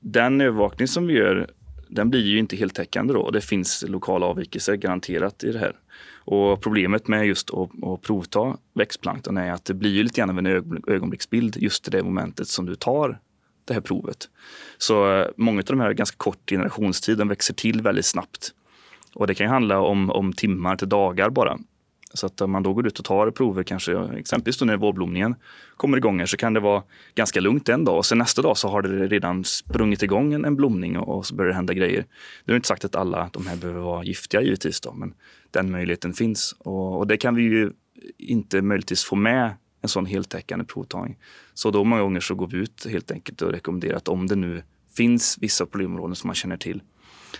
den 0.00 0.40
övervakning 0.40 0.88
som 0.88 1.06
vi 1.06 1.14
gör, 1.14 1.50
den 1.88 2.10
blir 2.10 2.26
ju 2.26 2.38
inte 2.38 2.56
heltäckande 2.56 3.14
då. 3.14 3.30
Det 3.30 3.40
finns 3.40 3.84
lokala 3.88 4.26
avvikelser 4.26 4.74
garanterat 4.74 5.44
i 5.44 5.52
det 5.52 5.58
här. 5.58 5.76
Och 6.30 6.60
problemet 6.60 7.08
med 7.08 7.26
just 7.26 7.50
att, 7.54 7.84
att 7.84 8.02
provta 8.02 8.56
växtplankton 8.74 9.36
är 9.36 9.52
att 9.52 9.64
det 9.64 9.74
blir 9.74 9.90
ju 9.90 10.02
lite 10.02 10.20
grann 10.20 10.30
av 10.30 10.38
en 10.38 10.46
ögonblicksbild 10.86 11.56
just 11.56 11.88
i 11.88 11.90
det 11.90 12.02
momentet 12.02 12.48
som 12.48 12.66
du 12.66 12.74
tar 12.74 13.18
det 13.64 13.74
här 13.74 13.80
provet. 13.80 14.28
Så 14.78 15.12
eh, 15.12 15.26
många 15.36 15.58
av 15.58 15.64
de 15.64 15.80
här 15.80 15.86
har 15.86 15.92
ganska 15.92 16.16
kort 16.16 16.50
generationstid, 16.50 17.18
de 17.18 17.28
växer 17.28 17.54
till 17.54 17.82
väldigt 17.82 18.06
snabbt. 18.06 18.50
Och 19.14 19.26
det 19.26 19.34
kan 19.34 19.48
handla 19.48 19.80
om, 19.80 20.10
om 20.10 20.32
timmar 20.32 20.76
till 20.76 20.88
dagar 20.88 21.30
bara. 21.30 21.58
Så 22.18 22.26
att 22.26 22.40
om 22.40 22.50
man 22.50 22.62
då 22.62 22.72
går 22.72 22.86
ut 22.86 22.98
och 22.98 23.04
tar 23.04 23.30
prover, 23.30 23.62
kanske 23.62 23.98
exempelvis 24.16 24.62
när 24.62 24.76
vårblomningen 24.76 25.34
kommer 25.76 25.96
igång, 25.96 26.26
så 26.26 26.36
kan 26.36 26.54
det 26.54 26.60
vara 26.60 26.82
ganska 27.14 27.40
lugnt 27.40 27.68
en 27.68 27.84
dag 27.84 27.96
och 27.96 28.06
sen 28.06 28.18
nästa 28.18 28.42
dag 28.42 28.56
så 28.56 28.68
har 28.68 28.82
det 28.82 29.06
redan 29.06 29.44
sprungit 29.44 30.02
igång 30.02 30.32
en, 30.32 30.44
en 30.44 30.56
blomning 30.56 30.98
och, 30.98 31.16
och, 31.16 31.26
så 31.26 31.34
börjar 31.34 31.48
det 31.48 31.54
hända 31.54 31.74
grejer. 31.74 32.04
Det 32.44 32.52
är 32.52 32.56
inte 32.56 32.68
sagt 32.68 32.84
att 32.84 32.96
alla 32.96 33.30
de 33.32 33.46
här 33.46 33.56
behöver 33.56 33.80
vara 33.80 34.04
giftiga 34.04 34.42
givetvis, 34.42 34.80
då, 34.80 34.92
men 34.92 35.14
den 35.50 35.70
möjligheten 35.70 36.12
finns. 36.12 36.56
Och, 36.58 36.98
och 36.98 37.06
det 37.06 37.16
kan 37.16 37.34
vi 37.34 37.42
ju 37.42 37.72
inte 38.18 38.62
möjligtvis 38.62 39.04
få 39.04 39.16
med 39.16 39.56
en 39.82 39.88
sån 39.88 40.06
heltäckande 40.06 40.64
provtagning. 40.64 41.18
Så 41.54 41.70
då 41.70 41.84
många 41.84 42.02
gånger 42.02 42.20
så 42.20 42.34
går 42.34 42.46
vi 42.46 42.56
ut 42.56 42.86
helt 42.90 43.10
enkelt 43.10 43.42
och 43.42 43.52
rekommenderar 43.52 43.96
att 43.96 44.08
om 44.08 44.26
det 44.26 44.36
nu 44.36 44.62
finns 44.96 45.38
vissa 45.40 45.66
problemområden 45.66 46.16
som 46.16 46.28
man 46.28 46.34
känner 46.34 46.56
till, 46.56 46.82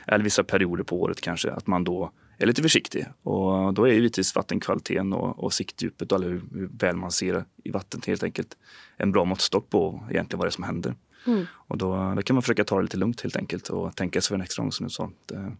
eller 0.07 0.25
vissa 0.25 0.45
perioder 0.45 0.85
på 0.85 1.01
året 1.01 1.21
kanske, 1.21 1.51
att 1.51 1.67
man 1.67 1.85
då 1.85 2.12
är 2.38 2.46
lite 2.46 2.62
försiktig. 2.62 3.07
Och 3.22 3.74
då 3.74 3.88
är 3.88 3.92
givetvis 3.92 4.35
vattenkvaliteten 4.35 5.12
och, 5.12 5.44
och 5.44 5.53
siktdjupet, 5.53 6.12
eller 6.12 6.29
hur, 6.29 6.42
hur, 6.55 6.68
väl 6.79 6.96
man 6.96 7.12
ser 7.12 7.44
i 7.64 7.70
vattnet 7.70 8.07
helt 8.07 8.22
enkelt, 8.22 8.57
en 8.96 9.12
bra 9.12 9.24
måttstock 9.24 9.70
på 9.70 10.03
egentligen 10.11 10.38
vad 10.38 10.46
det 10.46 10.48
är 10.48 10.53
som 10.53 10.64
händer. 10.64 10.94
Mm. 11.27 11.46
Och 11.53 11.79
då, 11.79 12.14
då, 12.16 12.22
kan 12.22 12.35
man 12.35 12.42
försöka 12.42 12.64
ta 12.64 12.77
det 12.77 12.83
lite 12.83 12.96
lugnt 12.96 13.20
helt 13.20 13.37
enkelt 13.37 13.68
och 13.68 13.96
tänka 13.96 14.20
sig 14.20 14.29
för 14.29 14.35
en 14.35 14.40
extra 14.40 14.62
gång 14.62 14.72
som 14.72 14.87
du 14.87 14.90
sa. 14.90 15.11
Det 15.27 15.35
är 15.35 15.57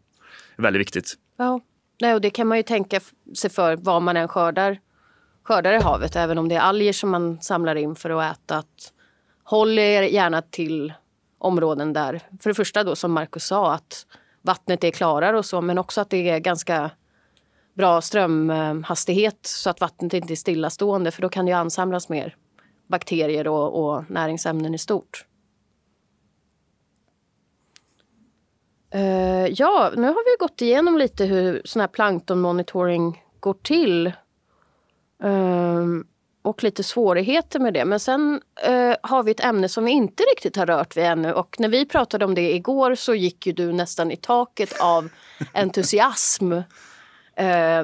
väldigt 0.57 0.81
viktigt. 0.81 1.15
Ja, 1.37 1.61
Nej, 2.01 2.15
och 2.15 2.21
det 2.21 2.31
kan 2.31 2.47
man 2.47 2.57
ju 2.57 2.63
tänka 2.63 3.01
sig 3.37 3.51
för 3.51 3.77
vad 3.77 4.03
man 4.03 4.17
än 4.17 4.29
skördar, 4.29 4.81
skördar 5.43 5.73
i 5.73 5.83
havet, 5.83 6.17
även 6.17 6.39
om 6.39 6.49
det 6.49 6.55
är 6.55 6.61
alger 6.61 6.93
som 6.93 7.11
man 7.11 7.43
samlar 7.43 7.77
in 7.77 7.95
för 7.95 8.11
att 8.11 8.37
äta. 8.37 8.57
Att 8.59 8.93
håll 9.43 9.79
er 9.79 10.03
gärna 10.03 10.43
till 10.43 10.93
områden 11.39 11.93
där, 11.93 12.21
för 12.41 12.51
det 12.51 12.55
första 12.55 12.85
då 12.85 12.97
som 12.97 13.13
Markus 13.13 13.45
sa, 13.45 13.75
att 13.75 14.07
vattnet 14.43 14.85
är 14.85 14.91
klarare 14.91 15.39
och 15.39 15.45
så, 15.45 15.61
men 15.61 15.79
också 15.79 16.01
att 16.01 16.11
det 16.11 16.31
är 16.31 16.39
ganska 16.39 16.91
bra 17.75 18.01
strömhastighet 18.01 19.39
så 19.43 19.71
att 19.71 19.81
vattnet 19.81 20.13
inte 20.13 20.33
är 20.33 20.37
stillastående 20.37 21.11
för 21.11 21.23
då 21.23 21.29
kan 21.29 21.47
det 21.47 21.53
ansamlas 21.53 22.09
mer 22.09 22.37
bakterier 22.87 23.49
och, 23.49 23.85
och 23.85 24.11
näringsämnen 24.11 24.75
i 24.75 24.79
stort. 24.79 25.25
Uh, 28.95 29.47
ja, 29.47 29.93
nu 29.97 30.07
har 30.07 30.33
vi 30.33 30.37
gått 30.39 30.63
igenom 30.63 30.99
lite 30.99 31.25
hur 31.25 31.63
sån 31.65 31.81
här 31.81 31.89
planktonmonitoring 31.89 33.25
går 33.41 33.57
till. 33.63 34.07
Uh, 35.25 36.03
och 36.49 36.63
lite 36.63 36.83
svårigheter 36.83 37.61
med 37.61 37.75
det. 37.75 37.85
Men 37.85 38.01
sen 38.01 38.41
uh, 38.69 38.95
har 39.03 39.23
vi 39.23 39.31
ett 39.31 39.45
ämne 39.45 39.69
som 39.69 39.85
vi 39.85 39.91
inte 39.91 40.23
riktigt 40.23 40.57
har 40.57 40.67
rört 40.67 40.97
vid 40.97 41.05
ännu. 41.05 41.33
Och 41.33 41.57
när 41.59 41.69
vi 41.69 41.87
pratade 41.87 42.25
om 42.25 42.35
det 42.35 42.55
igår 42.55 42.95
så 42.95 43.15
gick 43.15 43.47
ju 43.47 43.53
du 43.53 43.73
nästan 43.73 44.11
i 44.11 44.17
taket 44.17 44.81
av 44.81 45.09
entusiasm. 45.53 46.53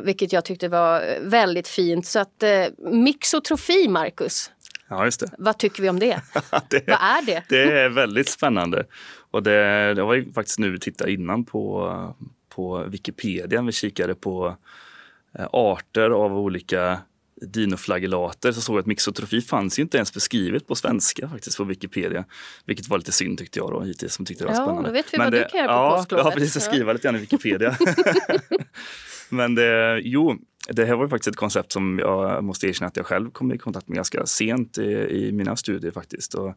vilket 0.02 0.32
jag 0.32 0.44
tyckte 0.44 0.68
var 0.68 1.18
väldigt 1.20 1.68
fint. 1.68 2.06
Så 2.06 2.18
att 2.18 2.44
mixotrofi, 2.78 3.88
Marcus. 3.88 4.50
Ja, 4.88 5.04
just 5.04 5.20
det. 5.20 5.30
Vad 5.38 5.58
tycker 5.58 5.82
vi 5.82 5.88
om 5.88 5.98
det? 5.98 6.20
det 6.70 6.82
Vad 6.86 6.98
är 7.00 7.26
det? 7.26 7.42
Det 7.48 7.80
är 7.80 7.88
väldigt 7.88 8.28
spännande. 8.28 8.86
Och 9.30 9.42
det, 9.42 9.94
det 9.94 10.02
var 10.02 10.14
ju 10.14 10.32
faktiskt 10.32 10.58
nu 10.58 10.70
vi 10.70 10.78
tittade 10.78 11.12
innan 11.12 11.44
på, 11.44 12.14
på 12.48 12.84
Wikipedia. 12.88 13.62
Vi 13.62 13.72
kikade 13.72 14.14
på 14.14 14.56
eh, 15.38 15.46
arter 15.52 16.10
av 16.10 16.38
olika 16.38 16.98
dinoflagellater 17.46 18.52
så 18.52 18.60
såg 18.60 18.76
jag 18.76 18.80
att 18.80 18.86
mixotrofi 18.86 19.40
fanns 19.40 19.78
ju 19.78 19.82
inte 19.82 19.96
ens 19.96 20.14
beskrivet 20.14 20.66
på 20.66 20.74
svenska 20.74 21.28
faktiskt 21.28 21.56
på 21.56 21.64
Wikipedia. 21.64 22.24
Vilket 22.64 22.88
var 22.88 22.98
lite 22.98 23.12
synd 23.12 23.38
tyckte 23.38 23.58
jag 23.58 23.70
då 23.70 23.80
hittills 23.80 24.14
som 24.14 24.26
tyckte 24.26 24.44
det 24.44 24.48
var 24.48 24.54
ja, 24.54 24.64
spännande. 24.64 24.88
Då 24.88 24.92
vet 24.92 25.12
vi 25.12 25.18
Men 25.18 25.26
vad 25.26 25.32
det, 25.32 25.38
du 25.38 25.48
kan 25.48 25.58
göra 25.60 25.68
på 25.68 25.72
ja, 25.72 25.96
påsklovet. 25.96 26.24
Ja, 26.26 26.30
precis. 26.30 26.54
Jag 26.54 26.62
skriva 26.62 26.92
lite 26.92 27.08
grann 27.08 27.16
i 27.16 27.18
Wikipedia. 27.18 27.76
Men 29.28 29.54
det, 29.54 30.00
jo, 30.04 30.36
det 30.68 30.84
här 30.84 30.94
var 30.94 31.08
faktiskt 31.08 31.28
ett 31.28 31.36
koncept 31.36 31.72
som 31.72 31.98
jag 31.98 32.44
måste 32.44 32.66
erkänna 32.66 32.88
att 32.88 32.96
jag 32.96 33.06
själv 33.06 33.30
kom 33.30 33.52
i 33.52 33.58
kontakt 33.58 33.88
med 33.88 33.96
ganska 33.96 34.26
sent 34.26 34.78
i, 34.78 34.90
i 35.10 35.32
mina 35.32 35.56
studier 35.56 35.92
faktiskt. 35.92 36.34
Och 36.34 36.54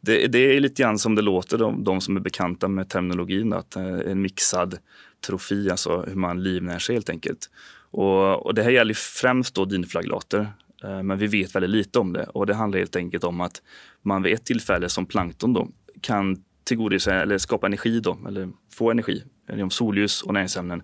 det, 0.00 0.26
det, 0.26 0.38
är 0.56 0.60
lite 0.60 0.82
grann 0.82 0.98
som 0.98 1.14
det 1.14 1.22
låter, 1.22 1.58
de, 1.58 1.84
de 1.84 2.00
som 2.00 2.16
är 2.16 2.20
bekanta 2.20 2.68
med 2.68 2.88
terminologin, 2.88 3.52
att 3.52 3.76
eh, 3.76 3.84
en 3.84 4.22
mixad 4.22 4.78
trofi, 5.26 5.70
alltså 5.70 6.04
hur 6.06 6.14
man 6.14 6.42
livnär 6.42 6.78
sig 6.78 6.94
helt 6.94 7.10
enkelt. 7.10 7.50
Och, 7.90 8.46
och 8.46 8.54
det 8.54 8.62
här 8.62 8.70
gäller 8.70 8.94
främst 8.94 9.54
då 9.54 9.64
dinflagellater, 9.64 10.52
eh, 10.84 11.02
men 11.02 11.18
vi 11.18 11.26
vet 11.26 11.54
väldigt 11.54 11.70
lite 11.70 11.98
om 11.98 12.12
det. 12.12 12.24
Och 12.24 12.46
det 12.46 12.54
handlar 12.54 12.78
helt 12.78 12.96
enkelt 12.96 13.24
om 13.24 13.40
att 13.40 13.62
man 14.02 14.22
vid 14.22 14.34
ett 14.34 14.44
tillfälle 14.44 14.88
som 14.88 15.06
plankton 15.06 15.52
då 15.52 15.68
kan 16.00 16.44
tillgodose 16.64 17.14
eller 17.14 17.38
skapa 17.38 17.66
energi 17.66 18.00
då, 18.00 18.18
eller 18.28 18.48
få 18.72 18.90
energi 18.90 19.24
genom 19.48 19.70
solljus 19.70 20.22
och 20.22 20.34
näringsämnen 20.34 20.82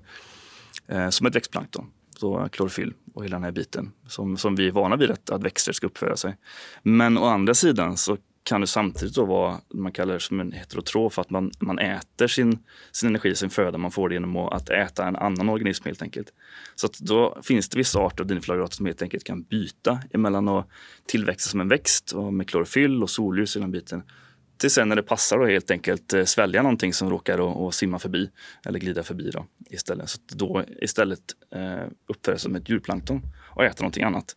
eh, 0.86 1.08
som 1.08 1.26
ett 1.26 1.36
växtplankton. 1.36 1.86
Så 2.16 2.48
klorofyll 2.52 2.94
och 3.14 3.24
hela 3.24 3.36
den 3.36 3.44
här 3.44 3.50
biten 3.50 3.92
som, 4.06 4.36
som 4.36 4.56
vi 4.56 4.68
är 4.68 4.72
vana 4.72 4.96
vid 4.96 5.10
att, 5.10 5.30
att 5.30 5.42
växter 5.42 5.72
ska 5.72 5.86
uppföra 5.86 6.16
sig. 6.16 6.36
Men 6.82 7.18
å 7.18 7.24
andra 7.24 7.54
sidan 7.54 7.96
så 7.96 8.16
kan 8.44 8.60
det 8.60 8.66
samtidigt 8.66 9.14
då 9.14 9.24
vara, 9.24 9.60
man 9.74 9.92
kallar 9.92 10.14
det 10.14 10.20
som 10.20 10.40
en 10.40 10.52
heterotrof, 10.52 11.18
att 11.18 11.30
man, 11.30 11.50
man 11.60 11.78
äter 11.78 12.26
sin, 12.26 12.58
sin 12.92 13.08
energi, 13.08 13.34
sin 13.34 13.50
föda, 13.50 13.78
man 13.78 13.90
får 13.90 14.08
det 14.08 14.14
genom 14.14 14.36
att 14.36 14.70
äta 14.70 15.06
en 15.06 15.16
annan 15.16 15.48
organism 15.48 15.84
helt 15.86 16.02
enkelt. 16.02 16.32
Så 16.74 16.86
att 16.86 16.98
då 16.98 17.38
finns 17.42 17.68
det 17.68 17.78
vissa 17.78 17.98
arter 17.98 18.22
av 18.22 18.26
dinoflagellater 18.26 18.76
som 18.76 18.86
helt 18.86 19.02
enkelt 19.02 19.24
kan 19.24 19.42
byta 19.42 20.00
emellan 20.10 20.48
att 20.48 20.68
tillväxa 21.06 21.50
som 21.50 21.60
en 21.60 21.68
växt 21.68 22.12
och 22.12 22.34
med 22.34 22.48
klorofyll 22.48 23.02
och 23.02 23.10
solljus 23.10 23.56
i 23.56 23.60
den 23.60 23.70
biten 23.70 24.02
till 24.56 24.70
sen 24.70 24.88
när 24.88 24.96
det 24.96 25.02
passar 25.02 25.38
då 25.38 25.46
helt 25.46 25.70
enkelt 25.70 26.12
eh, 26.12 26.24
svälja 26.24 26.62
någonting 26.62 26.92
som 26.92 27.10
råkar 27.10 27.40
och, 27.40 27.64
och 27.64 27.74
simma 27.74 27.98
förbi 27.98 28.30
eller 28.66 28.78
glida 28.78 29.02
förbi 29.02 29.30
då 29.30 29.46
istället. 29.70 30.08
Så 30.08 30.18
då 30.28 30.64
istället 30.82 31.20
eh, 31.54 31.86
uppföra 32.06 32.38
som 32.38 32.56
ett 32.56 32.68
djurplankton 32.68 33.22
och 33.36 33.64
äta 33.64 33.82
någonting 33.82 34.04
annat. 34.04 34.36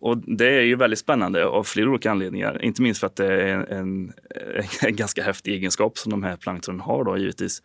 Och 0.00 0.18
det 0.18 0.48
är 0.48 0.62
ju 0.62 0.76
väldigt 0.76 0.98
spännande 0.98 1.46
av 1.46 1.64
flera 1.64 1.90
olika 1.90 2.10
anledningar. 2.10 2.64
Inte 2.64 2.82
minst 2.82 3.00
för 3.00 3.06
att 3.06 3.16
det 3.16 3.26
är 3.26 3.48
en, 3.48 4.12
en 4.80 4.96
ganska 4.96 5.22
häftig 5.22 5.52
egenskap 5.52 5.98
som 5.98 6.10
de 6.10 6.22
här 6.22 6.36
planktonen 6.36 6.80
har 6.80 7.04
då 7.04 7.18
givetvis. 7.18 7.62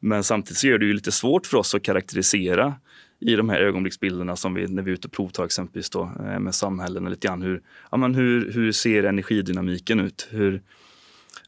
Men 0.00 0.24
samtidigt 0.24 0.58
så 0.58 0.66
gör 0.66 0.78
det 0.78 0.86
ju 0.86 0.92
lite 0.92 1.12
svårt 1.12 1.46
för 1.46 1.56
oss 1.58 1.74
att 1.74 1.82
karaktärisera 1.82 2.74
i 3.20 3.36
de 3.36 3.48
här 3.48 3.60
ögonblicksbilderna 3.60 4.36
som 4.36 4.54
vi, 4.54 4.66
när 4.66 4.82
vi 4.82 4.90
är 4.90 4.94
ute 4.94 5.08
och 5.08 5.12
provtar 5.12 5.44
exempelvis 5.44 5.90
då, 5.90 6.02
eh, 6.02 6.38
med 6.38 6.54
samhällen. 6.54 7.04
Lite 7.04 7.28
grann 7.28 7.42
hur, 7.42 7.62
ja, 7.90 7.96
men 7.96 8.14
hur, 8.14 8.52
hur 8.52 8.72
ser 8.72 9.04
energidynamiken 9.04 10.00
ut? 10.00 10.28
Hur, 10.30 10.62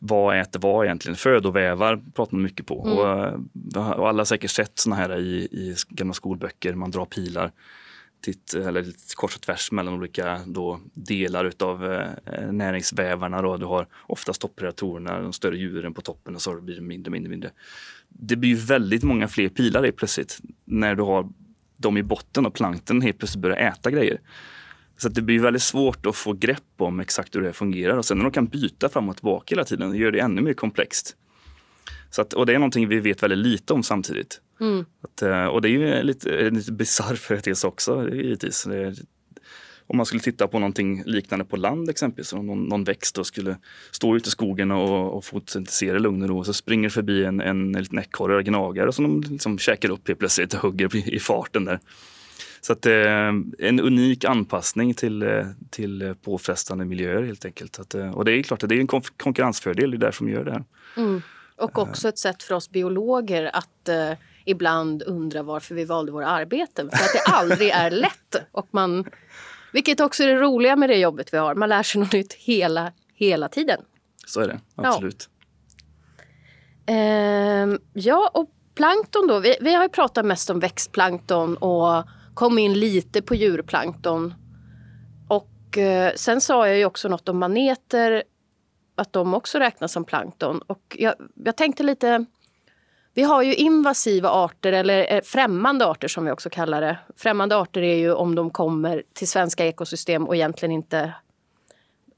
vad 0.01 0.41
äter 0.41 0.61
vad 0.61 0.85
egentligen? 0.85 1.17
Födovävar 1.17 2.03
pratar 2.15 2.33
man 2.33 2.43
mycket 2.43 2.67
på. 2.67 2.87
Mm. 2.87 2.99
Och, 2.99 3.99
och, 3.99 4.09
alla 4.09 4.21
har 4.21 4.25
säkert 4.25 4.51
sett 4.51 4.79
såna 4.79 4.97
här 4.97 5.19
i, 5.19 5.37
i 5.37 5.77
gamla 5.89 6.15
skolböcker, 6.15 6.75
man 6.75 6.91
drar 6.91 7.05
pilar 7.05 7.53
titt, 8.25 8.55
eller 8.55 8.87
kors 9.17 9.37
och 9.37 9.43
tvärs 9.43 9.73
mellan 9.73 9.95
olika 9.95 10.41
då, 10.47 10.81
delar 10.95 11.53
av 11.59 11.93
eh, 11.93 12.53
näringsvävarna. 12.53 13.43
Då. 13.43 13.57
Du 13.57 13.67
har 13.67 13.87
oftast 14.07 14.41
toppredatorerna, 14.41 15.21
de 15.21 15.33
större 15.33 15.59
djuren 15.59 15.95
på 15.95 16.01
toppen 16.01 16.35
och 16.35 16.43
så 16.43 16.61
blir 16.61 16.75
det 16.75 16.81
mindre, 16.81 17.11
mindre, 17.11 17.31
mindre. 17.31 17.51
Det 18.09 18.37
blir 18.37 18.57
väldigt 18.57 19.03
många 19.03 19.29
fler 19.29 19.49
pilar 19.49 19.91
plötsligt 19.91 20.41
när 20.65 20.95
du 20.95 21.03
har 21.03 21.29
dem 21.77 21.97
i 21.97 22.03
botten 22.03 22.47
och 22.47 22.55
plankton 22.55 23.01
helt 23.01 23.19
plötsligt 23.19 23.43
börjar 23.43 23.57
äta 23.57 23.91
grejer. 23.91 24.21
Så 24.97 25.09
det 25.09 25.23
blir 25.23 25.41
väldigt 25.41 25.63
svårt 25.63 26.07
att 26.07 26.17
få 26.17 26.33
grepp 26.33 26.63
om 26.79 27.01
exakt 27.01 27.37
hur 27.37 27.41
det 27.41 27.53
fungerar. 27.53 27.97
Och 27.97 28.05
sen 28.05 28.19
när 28.19 28.25
de 28.25 28.33
kan 28.33 28.47
byta 28.47 28.89
fram 28.89 29.09
och 29.09 29.17
tillbaka 29.17 29.55
hela 29.55 29.65
tiden, 29.65 29.91
det 29.91 29.99
gör 29.99 30.13
det 30.13 30.21
ännu 30.21 30.43
mer 30.43 30.55
komplext. 30.55 31.17
Så 32.15 32.23
att, 32.23 32.33
och 32.33 32.47
det 32.47 32.55
är 32.55 32.59
någonting 32.59 32.89
vi 32.89 33.01
vet 33.01 33.23
väldigt 33.23 33.39
lite 33.39 33.73
om 33.73 33.83
samtidigt. 33.83 34.41
Mm. 34.61 34.85
Att, 35.03 35.23
eh, 35.23 35.45
och 35.45 35.63
det 35.63 35.69
är 35.69 35.71
ju 35.71 36.03
lite, 36.03 36.51
lite 36.51 36.73
bisarr 36.73 37.15
företeelse 37.15 37.67
också 37.67 38.11
givetvis. 38.15 38.65
Det, 38.65 38.95
om 39.87 39.97
man 39.97 40.07
skulle 40.07 40.23
titta 40.23 40.49
på 40.49 40.59
någonting 40.59 41.03
liknande 41.07 41.45
på 41.45 41.57
land 41.57 41.91
exempelvis, 41.91 42.33
om 42.33 42.47
någon, 42.47 42.65
någon 42.65 42.85
växt 42.85 43.19
och 43.19 43.27
skulle 43.27 43.57
stå 43.91 44.17
ute 44.17 44.29
i 44.29 44.31
skogen 44.31 44.71
och, 44.71 45.17
och 45.17 45.25
fotosyntisera 45.25 45.97
i 45.97 46.01
lugn 46.01 46.23
och 46.23 46.29
ro 46.29 46.39
och 46.39 46.47
så 46.47 46.53
springer 46.53 46.89
förbi 46.89 47.25
en, 47.25 47.41
en 47.41 47.73
liten 47.73 47.99
ekorre 47.99 48.37
och 48.37 48.45
gnagare 48.45 48.93
som 48.93 49.05
de 49.05 49.33
liksom 49.33 49.59
käkar 49.59 49.91
upp 49.91 50.09
helt 50.09 50.19
plötsligt 50.19 50.55
och 50.55 50.61
hugger 50.61 50.97
i, 50.97 51.15
i 51.15 51.21
farten 51.21 51.65
där. 51.65 51.81
Så 52.61 52.73
att 52.73 52.87
eh, 52.87 53.33
en 53.59 53.81
unik 53.81 54.25
anpassning 54.25 54.95
till, 54.95 55.23
eh, 55.23 55.47
till 55.71 56.15
påfrestande 56.23 56.85
miljöer 56.85 57.23
helt 57.23 57.45
enkelt. 57.45 57.79
Att, 57.79 57.95
och 57.95 58.25
det 58.25 58.33
är 58.33 58.43
klart 58.43 58.63
att 58.63 58.69
det 58.69 58.77
är 58.77 58.81
en 58.81 59.03
konkurrensfördel, 59.17 59.91
det 59.91 59.97
är 59.97 59.99
därför 59.99 60.25
de 60.25 60.31
gör 60.31 60.45
det 60.45 60.53
här. 60.53 60.65
Mm. 60.97 61.23
Och 61.65 61.79
också 61.79 62.09
ett 62.09 62.19
sätt 62.19 62.43
för 62.43 62.55
oss 62.55 62.71
biologer 62.71 63.51
att 63.53 63.89
eh, 63.89 64.13
ibland 64.45 65.03
undra 65.03 65.43
varför 65.43 65.75
vi 65.75 65.85
valde 65.85 66.13
våra 66.13 66.29
arbeten. 66.29 66.91
För 66.91 67.05
att 67.05 67.13
det 67.13 67.33
aldrig 67.33 67.71
är 67.71 67.91
lätt. 68.05 68.37
Och 68.53 68.69
man, 68.71 69.05
vilket 69.73 70.01
också 70.01 70.23
är 70.23 70.27
det 70.27 70.35
roliga 70.35 70.77
med 70.77 70.89
det 70.89 70.97
jobbet 70.97 71.35
vi 71.35 71.39
har. 71.39 71.55
Man 71.55 71.69
lär 71.69 71.83
sig 71.83 72.01
något 72.01 72.13
nytt 72.13 72.33
hela, 72.33 72.93
hela 73.15 73.49
tiden. 73.49 73.81
Så 74.27 74.41
är 74.41 74.49
det, 74.49 74.61
absolut. 74.75 75.29
Ja, 76.87 76.95
eh, 76.95 77.69
ja 77.93 78.31
och 78.35 78.51
plankton 78.75 79.27
då. 79.27 79.39
Vi, 79.39 79.57
vi 79.61 79.75
har 79.75 79.89
pratat 79.89 80.25
mest 80.25 80.51
om 80.51 80.61
växtplankton 80.61 81.57
och 81.57 82.05
kom 82.35 82.59
in 82.59 82.73
lite 82.73 83.23
på 83.23 83.35
djurplankton. 83.35 84.35
Och 85.29 85.79
eh, 85.79 86.13
sen 86.17 86.41
sa 86.41 86.69
jag 86.69 86.79
ju 86.79 86.85
också 86.85 87.09
något 87.09 87.29
om 87.29 87.39
maneter 87.39 88.23
att 88.95 89.13
de 89.13 89.35
också 89.35 89.59
räknas 89.59 89.93
som 89.93 90.05
plankton. 90.05 90.61
Och 90.67 90.97
jag, 90.99 91.15
jag 91.35 91.57
tänkte 91.57 91.83
lite... 91.83 92.25
Vi 93.17 93.23
har 93.23 93.43
ju 93.43 93.55
invasiva 93.55 94.31
arter, 94.31 94.73
eller 94.73 95.15
eh, 95.15 95.21
främmande 95.25 95.87
arter 95.87 96.09
som 96.09 96.25
vi 96.25 96.31
också 96.31 96.51
kallar 96.51 96.81
det. 96.81 96.99
Främmande 97.17 97.57
arter 97.57 97.83
är 97.83 97.97
ju 97.97 98.13
om 98.13 98.35
de 98.35 98.51
kommer 98.51 99.03
till 99.13 99.29
svenska 99.29 99.67
ekosystem 99.67 100.27
och 100.27 100.35
egentligen 100.35 100.73
inte 100.73 101.13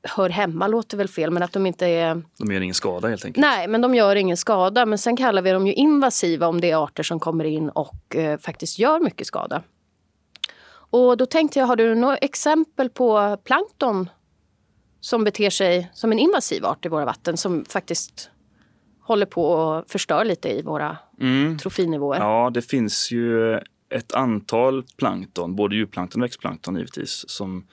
hör 0.02 0.30
hemma, 0.30 0.66
låter 0.66 0.96
väl 0.96 1.08
fel, 1.08 1.30
men 1.30 1.42
att 1.42 1.52
de 1.52 1.66
inte 1.66 1.86
är... 1.86 2.22
De 2.38 2.52
gör 2.52 2.60
ingen 2.60 2.74
skada 2.74 3.08
helt 3.08 3.24
enkelt? 3.24 3.40
Nej, 3.42 3.68
men 3.68 3.80
de 3.80 3.94
gör 3.94 4.16
ingen 4.16 4.36
skada. 4.36 4.86
Men 4.86 4.98
sen 4.98 5.16
kallar 5.16 5.42
vi 5.42 5.50
dem 5.50 5.66
ju 5.66 5.72
invasiva 5.72 6.46
om 6.46 6.60
det 6.60 6.70
är 6.70 6.84
arter 6.84 7.02
som 7.02 7.20
kommer 7.20 7.44
in 7.44 7.68
och 7.68 8.16
eh, 8.16 8.38
faktiskt 8.38 8.78
gör 8.78 9.00
mycket 9.00 9.26
skada. 9.26 9.62
Och 10.90 11.16
då 11.16 11.26
tänkte 11.26 11.58
jag, 11.58 11.66
har 11.66 11.76
du 11.76 11.94
några 11.94 12.16
exempel 12.16 12.90
på 12.90 13.36
plankton 13.44 14.08
som 15.06 15.24
beter 15.24 15.50
sig 15.50 15.90
som 15.94 16.12
en 16.12 16.18
invasiv 16.18 16.64
art 16.64 16.86
i 16.86 16.88
våra 16.88 17.04
vatten 17.04 17.36
som 17.36 17.64
faktiskt 17.64 18.30
håller 19.00 19.26
på 19.26 19.62
att 19.62 19.90
förstöra 19.90 20.24
lite 20.24 20.48
i 20.48 20.62
våra 20.62 20.96
mm. 21.20 21.58
trofinivåer? 21.58 22.18
Ja, 22.18 22.50
det 22.54 22.62
finns 22.62 23.10
ju 23.12 23.54
ett 23.88 24.12
antal 24.14 24.84
plankton, 24.96 25.56
både 25.56 25.76
djurplankton 25.76 26.22
och 26.22 26.24
växtplankton 26.24 26.76
givetvis, 26.76 27.24
som 27.28 27.66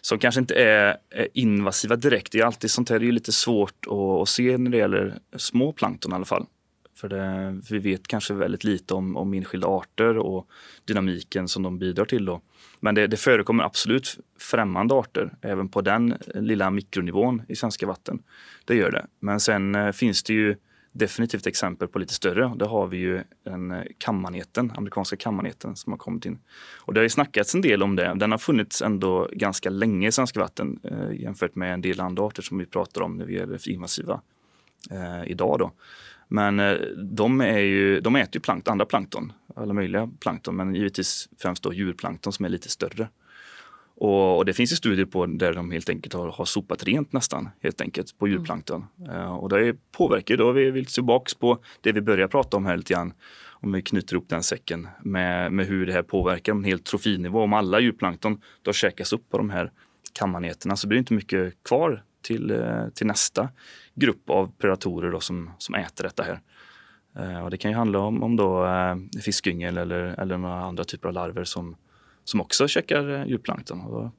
som 0.00 0.18
kanske 0.18 0.40
inte 0.40 0.54
är 0.54 0.98
invasiva 1.34 1.96
direkt. 1.96 2.32
Det 2.32 2.40
är 2.40 2.44
alltid 2.44 2.70
sånt 2.70 2.90
här, 2.90 2.98
det 2.98 3.08
är 3.08 3.12
lite 3.12 3.32
svårt 3.32 3.86
att, 4.22 4.28
se 4.28 4.58
när 4.58 4.70
det 4.70 4.76
gäller 4.76 5.18
små 5.36 5.72
plankton 5.72 6.12
i 6.12 6.14
alla 6.14 6.24
fall. 6.24 6.46
För, 6.94 7.08
det, 7.08 7.62
för 7.66 7.74
vi 7.74 7.78
vet 7.78 8.08
kanske 8.08 8.34
väldigt 8.34 8.64
lite 8.64 8.94
om, 8.94 9.16
om 9.16 9.34
enskilda 9.34 9.68
arter 9.68 10.18
och 10.18 10.48
dynamiken 10.84 11.48
som 11.48 11.62
de 11.62 11.78
bidrar 11.78 12.04
till. 12.04 12.24
Då. 12.24 12.40
Men 12.80 12.94
det, 12.94 13.06
det 13.06 13.16
förekommer 13.16 13.64
absolut 13.64 14.18
främmande 14.38 14.94
arter 14.94 15.34
även 15.42 15.68
på 15.68 15.80
den 15.80 16.14
lilla 16.34 16.70
mikronivån 16.70 17.42
i 17.48 17.56
svenska 17.56 17.86
vatten. 17.86 18.22
Det 18.64 18.74
gör 18.74 18.90
det. 18.90 19.06
Men 19.20 19.40
sen 19.40 19.74
eh, 19.74 19.92
finns 19.92 20.22
det 20.22 20.32
ju 20.32 20.56
definitivt 20.92 21.46
exempel 21.46 21.88
på 21.88 21.98
lite 21.98 22.14
större. 22.14 22.52
Där 22.56 22.66
har 22.66 22.86
vi 22.86 22.96
ju 22.96 23.22
en 23.44 23.70
eh, 23.70 23.82
kammaneten, 23.98 24.72
amerikanska 24.76 25.16
kammaneten 25.16 25.76
som 25.76 25.92
har 25.92 25.98
kommit 25.98 26.26
in. 26.26 26.38
Och 26.76 26.94
det 26.94 27.00
har 27.00 27.02
ju 27.02 27.08
snackats 27.08 27.54
en 27.54 27.60
del 27.60 27.82
om 27.82 27.96
det. 27.96 28.14
Den 28.16 28.30
har 28.30 28.38
funnits 28.38 28.82
ändå 28.82 29.28
ganska 29.32 29.70
länge 29.70 30.08
i 30.08 30.12
svenska 30.12 30.40
vatten 30.40 30.80
eh, 30.82 31.20
jämfört 31.20 31.54
med 31.54 31.74
en 31.74 31.80
del 31.80 32.00
andra 32.00 32.24
arter 32.24 32.42
som 32.42 32.58
vi 32.58 32.66
pratar 32.66 33.02
om 33.02 33.16
när 33.16 33.24
vi 33.24 33.36
är 33.36 33.68
invasiva 33.68 34.20
eh, 34.90 35.30
idag. 35.30 35.58
Då. 35.58 35.72
Men 36.28 36.60
eh, 36.60 36.74
de, 36.96 37.40
är 37.40 37.58
ju, 37.58 38.00
de 38.00 38.16
äter 38.16 38.36
ju 38.36 38.40
plankt, 38.40 38.68
andra 38.68 38.86
plankton, 38.86 39.32
alla 39.56 39.72
möjliga 39.74 40.10
plankton, 40.20 40.56
men 40.56 40.74
givetvis 40.74 41.28
främst 41.38 41.62
då 41.62 41.72
djurplankton 41.72 42.32
som 42.32 42.44
är 42.44 42.48
lite 42.48 42.68
större. 42.68 43.08
Och, 43.96 44.36
och, 44.36 44.44
det 44.44 44.52
finns 44.52 44.72
ju 44.72 44.76
studier 44.76 45.06
på 45.06 45.26
där 45.26 45.54
de 45.54 45.70
helt 45.70 45.88
enkelt 45.88 46.14
har, 46.14 46.28
har 46.28 46.44
sopat 46.44 46.84
rent 46.84 47.12
nästan 47.12 47.48
helt 47.62 47.80
enkelt 47.80 48.18
på 48.18 48.26
mm. 48.26 48.38
djurplankton. 48.38 48.84
Mm. 49.00 49.10
Uh, 49.10 49.34
och 49.34 49.48
det 49.48 49.76
påverkar 49.92 50.36
då, 50.36 50.52
vi 50.52 50.70
vill 50.70 50.86
tillbaks 50.86 51.34
på 51.34 51.58
det 51.80 51.92
vi 51.92 52.00
börjar 52.00 52.28
prata 52.28 52.56
om 52.56 52.66
här 52.66 52.76
lite 52.76 52.94
grann. 52.94 53.12
Om 53.60 53.72
vi 53.72 53.82
knyter 53.82 54.14
ihop 54.14 54.28
den 54.28 54.42
säcken 54.42 54.88
med, 55.02 55.52
med 55.52 55.66
hur 55.66 55.86
det 55.86 55.92
här 55.92 56.02
påverkar 56.02 56.52
en 56.52 56.64
hel 56.64 56.78
trofinivå. 56.78 57.42
Om 57.42 57.52
alla 57.52 57.80
djurplankton 57.80 58.40
då 58.62 58.72
käkas 58.72 59.12
upp 59.12 59.30
på 59.30 59.38
de 59.38 59.50
här 59.50 59.72
kammaneterna 60.12 60.76
så 60.76 60.88
blir 60.88 60.96
det 60.96 61.00
inte 61.00 61.14
mycket 61.14 61.62
kvar 61.62 62.02
till, 62.22 62.50
uh, 62.50 62.88
till 62.88 63.06
nästa 63.06 63.48
grupp 63.94 64.30
av 64.30 64.52
predatorer 64.58 65.10
då 65.12 65.20
som, 65.20 65.50
som 65.58 65.74
äter 65.74 66.04
detta 66.04 66.22
här. 66.22 66.40
Uh, 67.20 67.44
och 67.44 67.50
det 67.50 67.56
kan 67.56 67.70
ju 67.70 67.76
handla 67.76 67.98
om, 67.98 68.22
om 68.22 68.36
då, 68.36 68.66
fiskyngel 69.24 69.78
eller, 69.78 69.98
eller 69.98 70.38
några 70.38 70.60
andra 70.60 70.84
typer 70.84 71.08
av 71.08 71.14
larver 71.14 71.44
som 71.44 71.76
som 72.28 72.40
också 72.40 72.68
käkar 72.68 73.08
eh, 73.08 73.26
djurplankton. 73.26 74.10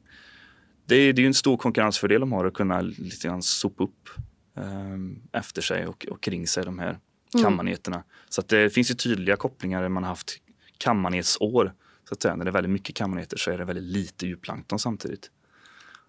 Det 0.86 0.96
är, 0.96 1.14
det 1.14 1.22
är 1.22 1.26
en 1.26 1.34
stor 1.34 1.58
konkurrensfördel 1.58 2.20
de 2.20 2.32
har 2.32 2.46
att 2.46 2.54
kunna 2.54 2.82
lite 2.82 3.28
grann 3.28 3.42
sopa 3.42 3.84
upp 3.84 4.10
eh, 4.58 5.40
efter 5.40 5.62
sig 5.62 5.88
och, 5.88 6.08
och, 6.12 6.22
kring 6.22 6.48
sig 6.48 6.66
de 6.66 6.80
här 6.80 7.00
mm. 7.34 7.44
kammaneterna. 7.44 7.96
Mm. 7.96 8.08
Så 8.30 8.42
att 8.42 8.48
det 8.48 8.70
finns 8.70 8.92
ju 8.92 8.96
tydliga 8.96 9.36
kopplingar 9.36 9.82
där 9.82 9.90
man 9.90 10.04
har 10.04 10.10
haft 10.10 10.38
kammanetsår. 10.78 11.74
Så 12.10 12.14
att 12.14 12.22
säga. 12.22 12.36
När 12.36 12.46
det 12.46 12.50
är 12.50 12.54
väldigt 12.54 12.72
mycket 12.72 12.96
kammaneter 12.96 13.38
så 13.38 13.52
är 13.52 13.58
det 13.58 13.66
väldigt 13.66 13.84
lite 13.84 14.28
djurplankton 14.28 14.80
samtidigt. 14.80 15.32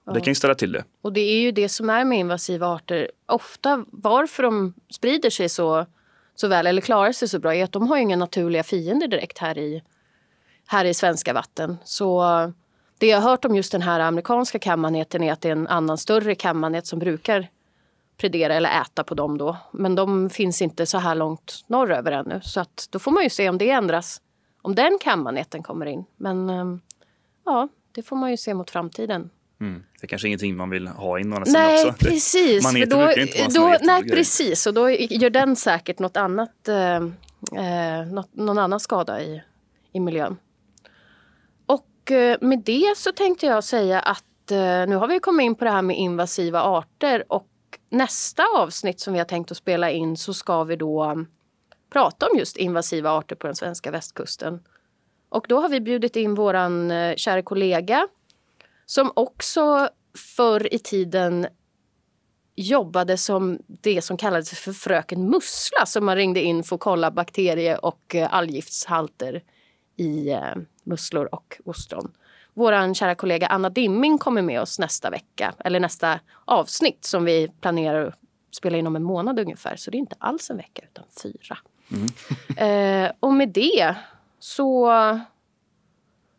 Och 0.04 0.14
det 0.14 0.20
kan 0.20 0.30
ju 0.30 0.34
ställa 0.34 0.54
till 0.54 0.72
det. 0.72 0.84
Och 1.02 1.12
det 1.12 1.20
är 1.20 1.40
ju 1.40 1.52
det 1.52 1.68
som 1.68 1.90
är 1.90 2.04
med 2.04 2.18
invasiva 2.18 2.66
arter. 2.66 3.10
Ofta 3.26 3.84
varför 3.90 4.42
de 4.42 4.74
sprider 4.90 5.30
sig 5.30 5.48
så, 5.48 5.86
så 6.40 6.48
väl 6.48 6.66
eller 6.66 6.82
klarar 6.82 7.12
sig 7.12 7.28
så 7.28 7.38
bra 7.38 7.54
är 7.54 7.64
att 7.64 7.72
de 7.72 7.88
har 7.88 7.96
inga 7.96 8.16
naturliga 8.16 8.62
fiender 8.62 9.08
direkt 9.08 9.38
här 9.38 9.58
i 9.58 9.82
här 10.66 10.84
i 10.84 10.94
svenska 10.94 11.32
vatten. 11.32 11.78
Så 11.84 12.22
det 12.98 13.06
jag 13.06 13.20
har 13.20 13.30
hört 13.30 13.44
om 13.44 13.56
just 13.56 13.72
den 13.72 13.82
här 13.82 14.00
amerikanska 14.00 14.58
kammaneten 14.58 15.22
är 15.22 15.32
att 15.32 15.40
det 15.40 15.48
är 15.48 15.52
en 15.52 15.66
annan 15.66 15.98
större 15.98 16.34
kammanet 16.34 16.86
som 16.86 16.98
brukar 16.98 17.48
predera 18.16 18.54
eller 18.54 18.80
äta 18.80 19.04
på 19.04 19.14
dem 19.14 19.38
då. 19.38 19.56
Men 19.72 19.94
de 19.94 20.30
finns 20.30 20.62
inte 20.62 20.86
så 20.86 20.98
här 20.98 21.14
långt 21.14 21.64
norröver 21.66 22.12
ännu. 22.12 22.40
Så 22.42 22.60
att 22.60 22.88
då 22.90 22.98
får 22.98 23.10
man 23.10 23.22
ju 23.22 23.30
se 23.30 23.48
om 23.48 23.58
det 23.58 23.70
ändras. 23.70 24.20
Om 24.62 24.74
den 24.74 24.98
kammaneten 25.00 25.62
kommer 25.62 25.86
in. 25.86 26.04
Men 26.16 26.50
ehm, 26.50 26.80
ja, 27.44 27.68
det 27.92 28.02
får 28.02 28.16
man 28.16 28.30
ju 28.30 28.36
se 28.36 28.54
mot 28.54 28.70
framtiden. 28.70 29.30
Mm. 29.60 29.82
Det 30.00 30.06
är 30.06 30.08
kanske 30.08 30.28
ingenting 30.28 30.56
man 30.56 30.70
vill 30.70 30.86
ha 30.88 31.18
in 31.18 31.30
Nej, 31.46 31.86
också. 31.86 32.04
precis. 32.04 32.64
Maneter 32.64 32.90
då, 32.90 32.96
brukar 32.96 33.22
inte 33.22 33.58
då, 33.60 33.76
Nej, 33.82 34.08
precis. 34.08 34.66
Och 34.66 34.74
då 34.74 34.90
gör 34.90 35.30
den 35.30 35.56
säkert 35.56 35.98
något 35.98 36.16
annat, 36.16 36.68
eh, 36.68 36.96
eh 36.96 38.06
något, 38.12 38.34
någon 38.34 38.58
annan 38.58 38.80
skada 38.80 39.22
i, 39.22 39.42
i 39.92 40.00
miljön. 40.00 40.36
Eh, 42.10 42.36
med 42.40 42.58
det 42.58 42.96
så 42.96 43.12
tänkte 43.12 43.46
jag 43.46 43.64
säga 43.64 44.00
att 44.00 44.50
eh, 44.50 44.58
nu 44.58 44.96
har 44.96 45.08
vi 45.08 45.20
kommit 45.20 45.44
in 45.44 45.54
på 45.54 45.64
det 45.64 45.70
här 45.70 45.82
med 45.82 45.96
invasiva 45.96 46.62
arter 46.62 47.24
och 47.28 47.48
nästa 47.90 48.42
avsnitt 48.56 49.00
som 49.00 49.12
vi 49.12 49.18
har 49.18 49.26
tänkt 49.26 49.50
att 49.50 49.56
spela 49.56 49.90
in 49.90 50.16
så 50.16 50.34
ska 50.34 50.64
vi 50.64 50.76
då 50.76 51.02
mm, 51.02 51.26
prata 51.92 52.26
om 52.26 52.38
just 52.38 52.56
invasiva 52.56 53.10
arter 53.10 53.36
på 53.36 53.46
den 53.46 53.56
svenska 53.56 53.90
västkusten. 53.90 54.60
Och 55.28 55.46
då 55.48 55.60
har 55.60 55.68
vi 55.68 55.80
bjudit 55.80 56.16
in 56.16 56.34
våran 56.34 56.90
eh, 56.90 57.16
kära 57.16 57.42
kollega 57.42 58.08
som 58.90 59.12
också 59.16 59.88
förr 60.36 60.74
i 60.74 60.78
tiden 60.78 61.46
jobbade 62.56 63.16
som 63.16 63.58
det 63.66 64.02
som 64.02 64.16
kallades 64.16 64.50
för 64.50 64.72
fröken 64.72 65.30
Mussla 65.30 65.86
som 65.86 66.04
man 66.04 66.16
ringde 66.16 66.40
in 66.40 66.64
för 66.64 66.74
att 66.74 66.80
kolla 66.80 67.10
bakterie 67.10 67.76
och 67.76 68.14
algiftshalter 68.30 69.42
i 69.96 70.30
eh, 70.30 70.54
musslor 70.84 71.28
och 71.34 71.60
ostron. 71.64 72.12
Vår 72.54 72.94
kära 72.94 73.14
kollega 73.14 73.46
Anna 73.46 73.70
Dimming 73.70 74.18
kommer 74.18 74.42
med 74.42 74.60
oss 74.60 74.78
nästa 74.78 75.10
vecka, 75.10 75.54
eller 75.58 75.80
nästa 75.80 76.20
avsnitt 76.44 77.04
som 77.04 77.24
vi 77.24 77.48
planerar 77.60 78.06
att 78.06 78.14
spela 78.50 78.78
in 78.78 78.86
om 78.86 78.96
en 78.96 79.02
månad 79.02 79.38
ungefär. 79.38 79.76
Så 79.76 79.90
det 79.90 79.96
är 79.96 79.98
inte 79.98 80.16
alls 80.18 80.50
en 80.50 80.56
vecka 80.56 80.82
utan 80.82 81.04
fyra. 81.22 81.58
Mm. 81.90 83.06
eh, 83.06 83.12
och 83.20 83.34
med 83.34 83.48
det 83.48 83.94
så 84.38 84.90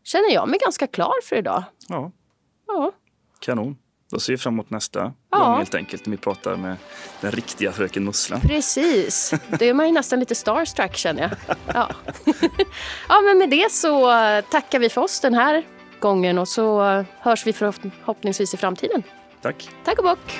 känner 0.03 0.33
jag 0.33 0.49
mig 0.49 0.59
ganska 0.59 0.87
klar 0.87 1.15
för 1.23 1.35
idag. 1.35 1.63
Ja. 1.87 2.11
Ja. 2.69 2.91
Kanon. 3.39 3.77
Då 4.11 4.19
ser 4.19 4.33
vi 4.33 4.37
fram 4.37 4.53
emot 4.53 4.69
nästa 4.69 5.13
ja. 5.31 5.37
gång 5.37 5.57
helt 5.57 5.75
enkelt 5.75 6.05
när 6.05 6.11
vi 6.11 6.17
pratar 6.17 6.55
med 6.55 6.77
den 7.21 7.31
riktiga 7.31 7.71
fröken 7.71 8.03
Mussla. 8.03 8.39
Precis. 8.39 9.33
Det 9.59 9.69
är 9.69 9.73
man 9.73 9.87
ju 9.87 9.91
nästan 9.91 10.19
lite 10.19 10.35
starstruck 10.35 10.95
känner 10.95 11.21
jag. 11.21 11.57
Ja. 11.73 11.89
ja, 13.09 13.21
men 13.21 13.37
med 13.37 13.49
det 13.49 13.71
så 13.71 14.11
tackar 14.51 14.79
vi 14.79 14.89
för 14.89 15.01
oss 15.01 15.19
den 15.19 15.33
här 15.33 15.63
gången 15.99 16.37
och 16.37 16.47
så 16.47 16.81
hörs 17.19 17.47
vi 17.47 17.53
förhoppningsvis 17.53 18.53
i 18.53 18.57
framtiden. 18.57 19.03
Tack. 19.41 19.69
Tack 19.85 19.97
och 19.97 20.03
bock. 20.03 20.39